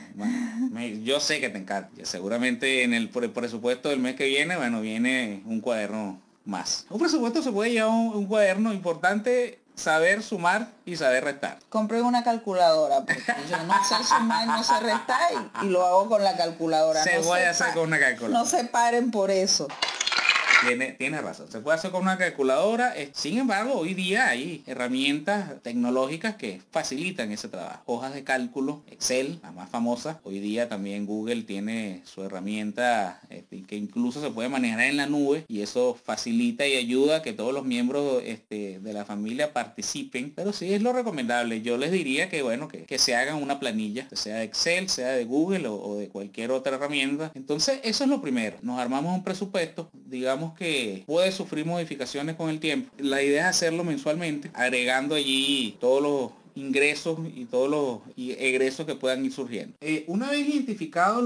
yo 1.05 1.21
sé 1.21 1.39
que 1.41 1.51
te 1.51 1.59
encanta. 1.59 1.91
Seguramente 2.05 2.85
en 2.85 2.95
el 2.95 3.11
presupuesto 3.11 3.91
del 3.91 3.99
mes 3.99 4.17
que 4.17 4.27
viene, 4.27 4.57
bueno, 4.57 4.81
viene 4.81 5.43
un 5.45 5.61
cuaderno 5.61 6.19
más. 6.45 6.87
Un 6.91 6.99
presupuesto 6.99 7.43
se 7.43 7.53
puede 7.53 7.73
llevar 7.73 7.91
un 7.91 8.27
cuaderno 8.27 8.73
importante 8.73 9.59
saber 9.83 10.23
sumar 10.23 10.69
y 10.85 10.97
saber 10.97 11.25
restar. 11.25 11.59
Compré 11.69 12.01
una 12.01 12.23
calculadora 12.25 13.01
porque 13.05 13.35
yo 13.51 13.59
no 13.65 13.85
sé 13.85 14.03
sumar, 14.05 14.47
no 14.47 14.63
sé 14.63 14.81
restar 14.81 15.31
y, 15.63 15.67
lo 15.67 15.85
hago 15.85 16.09
con 16.09 16.25
la 16.25 16.37
calculadora. 16.37 17.03
Se 17.03 17.19
voy 17.19 17.41
a 17.41 17.51
hacer 17.51 17.75
con 17.75 17.89
una 17.89 17.99
calculadora. 17.99 18.39
No 18.39 18.47
se 18.47 18.65
paren 18.65 19.11
por 19.11 19.31
eso. 19.31 19.69
Tiene, 20.99 21.21
razón, 21.21 21.51
se 21.51 21.59
puede 21.59 21.77
hacer 21.77 21.91
con 21.91 22.03
una 22.03 22.17
calculadora. 22.17 22.95
Sin 23.13 23.39
embargo, 23.39 23.75
hoy 23.75 23.95
día 23.95 24.29
hay 24.29 24.63
herramientas 24.67 25.61
tecnológicas 25.63 26.37
que 26.37 26.61
facilitan 26.71 27.33
ese 27.33 27.49
trabajo. 27.49 27.83
Hojas 27.87 28.15
de 28.15 28.23
cálculo, 28.23 28.85
Excel, 28.87 29.41
la 29.43 29.51
más 29.51 29.71
famosa. 29.71 30.21
Hoy 30.23 30.39
día 30.39 30.69
también 30.69 31.05
Google 31.05 31.43
tiene 31.43 32.03
su 32.05 32.23
herramienta 32.23 33.21
este, 33.29 33.63
que 33.63 33.77
incluso 33.77 34.21
se 34.21 34.31
puede 34.31 34.49
manejar 34.49 34.83
en 34.83 34.99
la 34.99 35.07
nube 35.07 35.45
y 35.49 35.63
eso 35.63 35.99
facilita 36.01 36.67
y 36.67 36.77
ayuda 36.77 37.17
a 37.17 37.23
que 37.23 37.33
todos 37.33 37.53
los 37.53 37.65
miembros 37.65 38.23
este, 38.25 38.79
de 38.79 38.93
la 38.93 39.05
familia 39.05 39.53
participen. 39.53 40.33
Pero 40.35 40.53
sí 40.53 40.73
es 40.73 40.83
lo 40.83 40.93
recomendable. 40.93 41.63
Yo 41.63 41.77
les 41.77 41.91
diría 41.91 42.29
que 42.29 42.43
bueno, 42.43 42.69
que, 42.69 42.99
se 42.99 43.17
hagan 43.17 43.43
una 43.43 43.59
planilla, 43.59 44.07
sea 44.13 44.37
de 44.37 44.45
Excel, 44.45 44.89
sea 44.89 45.09
de 45.09 45.25
Google 45.25 45.67
o 45.67 45.97
de 45.97 46.09
cualquier 46.09 46.53
otra 46.53 46.77
herramienta. 46.77 47.33
Entonces, 47.35 47.81
eso 47.83 48.05
es 48.05 48.11
lo 48.11 48.23
primero. 48.23 48.59
Nos 48.63 48.79
armamos 48.79 49.13
un 49.13 49.25
presupuesto, 49.25 49.91
digamos 49.93 50.52
que 50.55 51.05
puede 51.07 51.33
sufrir 51.33 51.67
modificaciones 51.67 52.37
con 52.37 52.51
el 52.51 52.61
tiempo. 52.61 52.91
La 52.99 53.23
idea 53.23 53.43
es 53.43 53.57
hacerlo 53.57 53.85
mensualmente, 53.85 54.51
agregando 54.55 55.15
allí 55.15 55.77
todos 55.81 56.03
los 56.03 56.43
ingresos 56.55 57.19
y 57.35 57.47
todos 57.47 57.71
los 57.71 58.01
egresos 58.17 58.87
que 58.87 58.95
puedan 58.95 59.25
ir 59.25 59.33
surgiendo. 59.33 59.77
Eh, 59.81 60.05
una 60.07 60.31
vez 60.31 60.49
identificados 60.49 61.23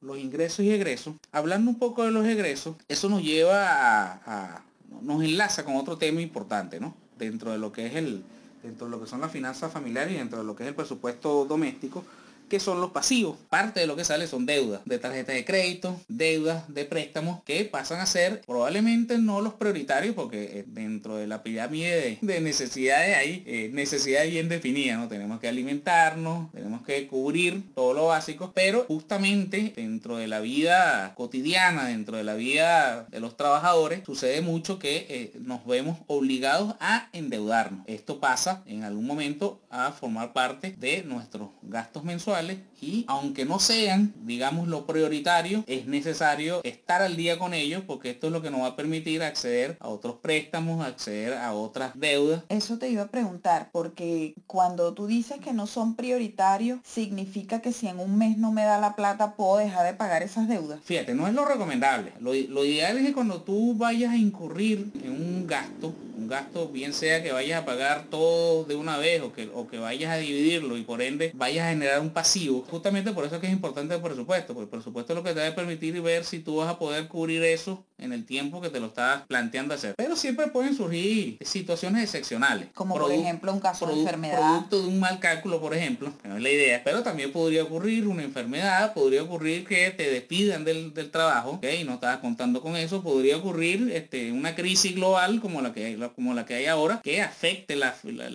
los, 0.00 0.18
ingresos 0.18 0.64
y 0.64 0.70
egresos, 0.70 1.14
hablando 1.32 1.70
un 1.70 1.78
poco 1.78 2.04
de 2.04 2.10
los 2.10 2.26
egresos, 2.26 2.76
eso 2.88 3.08
nos 3.08 3.22
lleva 3.22 4.20
a, 4.26 4.64
nos 5.02 5.22
enlaza 5.22 5.64
con 5.64 5.76
otro 5.76 5.96
tema 5.96 6.20
importante, 6.20 6.80
¿no? 6.80 6.94
Dentro 7.18 7.52
de 7.52 7.58
lo 7.58 7.72
que 7.72 7.86
es 7.86 7.94
el, 7.94 8.22
dentro 8.62 8.86
de 8.86 8.90
lo 8.90 9.00
que 9.00 9.08
son 9.08 9.20
las 9.20 9.30
finanzas 9.30 9.72
familiares 9.72 10.14
y 10.14 10.18
dentro 10.18 10.38
de 10.38 10.44
lo 10.44 10.56
que 10.56 10.64
es 10.64 10.68
el 10.68 10.74
presupuesto 10.74 11.44
doméstico, 11.44 12.04
que 12.48 12.60
son 12.60 12.80
los 12.80 12.90
pasivos. 12.90 13.36
Parte 13.48 13.80
de 13.80 13.86
lo 13.86 13.96
que 13.96 14.04
sale 14.04 14.26
son 14.26 14.46
deudas 14.46 14.80
de 14.84 14.98
tarjetas 14.98 15.34
de 15.34 15.44
crédito, 15.44 16.00
deudas 16.08 16.72
de 16.72 16.84
préstamos 16.84 17.42
que 17.44 17.64
pasan 17.64 18.00
a 18.00 18.06
ser 18.06 18.42
probablemente 18.46 19.18
no 19.18 19.40
los 19.40 19.54
prioritarios 19.54 20.14
porque 20.14 20.60
eh, 20.60 20.64
dentro 20.66 21.16
de 21.16 21.26
la 21.26 21.42
pirámide 21.42 22.18
de, 22.20 22.40
necesidades 22.40 23.16
hay 23.16 23.42
eh, 23.46 23.70
necesidades 23.72 24.30
bien 24.30 24.48
definidas, 24.48 24.98
¿no? 24.98 25.08
Tenemos 25.08 25.40
que 25.40 25.48
alimentarnos, 25.48 26.52
tenemos 26.52 26.82
que 26.82 27.06
cubrir 27.06 27.62
todo 27.74 27.94
lo 27.94 28.06
básico, 28.06 28.52
pero 28.54 28.84
justamente 28.86 29.72
dentro 29.76 30.16
de 30.16 30.26
la 30.26 30.40
vida 30.40 31.14
cotidiana, 31.14 31.86
dentro 31.86 32.16
de 32.16 32.24
la 32.24 32.34
vida 32.34 33.06
de 33.10 33.20
los 33.20 33.36
trabajadores, 33.36 34.02
sucede 34.04 34.40
mucho 34.40 34.78
que 34.78 35.06
eh, 35.08 35.32
nos 35.40 35.64
vemos 35.66 35.98
obligados 36.06 36.74
a 36.80 37.08
endeudarnos. 37.12 37.86
Esto 37.86 38.20
pasa 38.20 38.62
en 38.66 38.84
algún 38.84 39.06
momento 39.06 39.60
a 39.70 39.92
formar 39.92 40.32
parte 40.32 40.74
de 40.78 41.02
nuestros 41.04 41.50
gastos 41.62 42.04
mensuales 42.04 42.33
mensuales 42.34 42.58
y 42.80 43.04
aunque 43.08 43.44
no 43.44 43.58
sean, 43.58 44.12
digamos, 44.24 44.68
lo 44.68 44.86
prioritario, 44.86 45.64
es 45.66 45.86
necesario 45.86 46.62
estar 46.64 47.00
al 47.00 47.16
día 47.16 47.38
con 47.38 47.54
ellos 47.54 47.82
porque 47.86 48.10
esto 48.10 48.26
es 48.26 48.32
lo 48.32 48.42
que 48.42 48.50
nos 48.50 48.60
va 48.60 48.68
a 48.68 48.76
permitir 48.76 49.22
acceder 49.22 49.78
a 49.80 49.88
otros 49.88 50.16
préstamos, 50.16 50.84
acceder 50.84 51.34
a 51.34 51.54
otras 51.54 51.92
deudas. 51.94 52.42
Eso 52.50 52.78
te 52.78 52.90
iba 52.90 53.02
a 53.02 53.08
preguntar, 53.08 53.70
porque 53.72 54.34
cuando 54.46 54.92
tú 54.92 55.06
dices 55.06 55.38
que 55.40 55.54
no 55.54 55.66
son 55.66 55.94
prioritarios, 55.94 56.80
significa 56.84 57.62
que 57.62 57.72
si 57.72 57.88
en 57.88 58.00
un 58.00 58.18
mes 58.18 58.36
no 58.36 58.52
me 58.52 58.64
da 58.64 58.78
la 58.78 58.96
plata, 58.96 59.34
puedo 59.34 59.56
dejar 59.56 59.86
de 59.86 59.94
pagar 59.94 60.22
esas 60.22 60.46
deudas. 60.46 60.80
Fíjate, 60.84 61.14
no 61.14 61.26
es 61.26 61.32
lo 61.32 61.46
recomendable. 61.46 62.12
Lo, 62.20 62.34
lo 62.34 62.64
ideal 62.66 62.98
es 62.98 63.06
que 63.06 63.12
cuando 63.14 63.42
tú 63.42 63.74
vayas 63.76 64.12
a 64.12 64.16
incurrir 64.16 64.90
en 65.02 65.12
un 65.12 65.46
gasto, 65.46 65.94
un 66.24 66.28
gasto 66.28 66.68
bien 66.68 66.94
sea 66.94 67.22
que 67.22 67.32
vayas 67.32 67.62
a 67.62 67.66
pagar 67.66 68.06
todo 68.10 68.64
de 68.64 68.74
una 68.76 68.96
vez 68.96 69.20
o 69.20 69.32
que, 69.32 69.50
o 69.52 69.68
que 69.68 69.78
vayas 69.78 70.10
a 70.10 70.16
dividirlo 70.16 70.78
y 70.78 70.82
por 70.82 71.02
ende 71.02 71.30
vayas 71.34 71.66
a 71.66 71.70
generar 71.70 72.00
un 72.00 72.10
pasivo, 72.10 72.64
justamente 72.70 73.12
por 73.12 73.26
eso 73.26 73.34
es 73.34 73.40
que 73.42 73.46
es 73.46 73.52
importante 73.52 73.94
el 73.94 74.00
presupuesto, 74.00 74.54
porque 74.54 74.64
el 74.64 74.70
presupuesto 74.70 75.12
es 75.12 75.16
lo 75.18 75.22
que 75.22 75.34
te 75.34 75.40
va 75.40 75.48
a 75.48 75.54
permitir 75.54 76.00
ver 76.00 76.24
si 76.24 76.38
tú 76.38 76.56
vas 76.56 76.68
a 76.68 76.78
poder 76.78 77.08
cubrir 77.08 77.42
eso 77.44 77.84
en 77.98 78.12
el 78.12 78.24
tiempo 78.24 78.60
que 78.60 78.70
te 78.70 78.80
lo 78.80 78.86
estás 78.86 79.22
planteando 79.26 79.74
hacer. 79.74 79.94
Pero 79.96 80.16
siempre 80.16 80.48
pueden 80.48 80.74
surgir 80.74 81.38
situaciones 81.40 82.02
excepcionales. 82.02 82.68
Como 82.74 82.96
por 82.96 83.12
ejemplo 83.12 83.52
un 83.52 83.60
caso 83.60 83.86
de 83.86 83.94
enfermedad. 83.94 84.38
Producto 84.38 84.82
de 84.82 84.88
un 84.88 85.00
mal 85.00 85.20
cálculo, 85.20 85.60
por 85.60 85.74
ejemplo, 85.74 86.12
que 86.20 86.28
no 86.28 86.36
es 86.36 86.42
la 86.42 86.50
idea. 86.50 86.82
Pero 86.84 87.02
también 87.02 87.32
podría 87.32 87.62
ocurrir 87.62 88.06
una 88.06 88.22
enfermedad, 88.22 88.94
podría 88.94 89.22
ocurrir 89.22 89.64
que 89.66 89.90
te 89.90 90.10
despidan 90.10 90.64
del, 90.64 90.92
trabajo, 91.10 91.50
¿ok? 91.52 91.66
Y 91.80 91.84
no 91.84 91.94
estabas 91.94 92.18
contando 92.18 92.60
con 92.62 92.76
eso. 92.76 93.02
Podría 93.02 93.36
ocurrir 93.36 93.90
este, 93.92 94.32
una 94.32 94.54
crisis 94.54 94.94
global 94.94 95.40
como 95.40 95.62
la 95.62 95.72
que 95.72 95.84
hay, 95.84 95.96
como 96.14 96.34
la 96.34 96.46
que 96.46 96.54
hay 96.54 96.66
ahora, 96.66 97.00
que 97.02 97.22
afecte 97.22 97.76
la, 97.76 97.94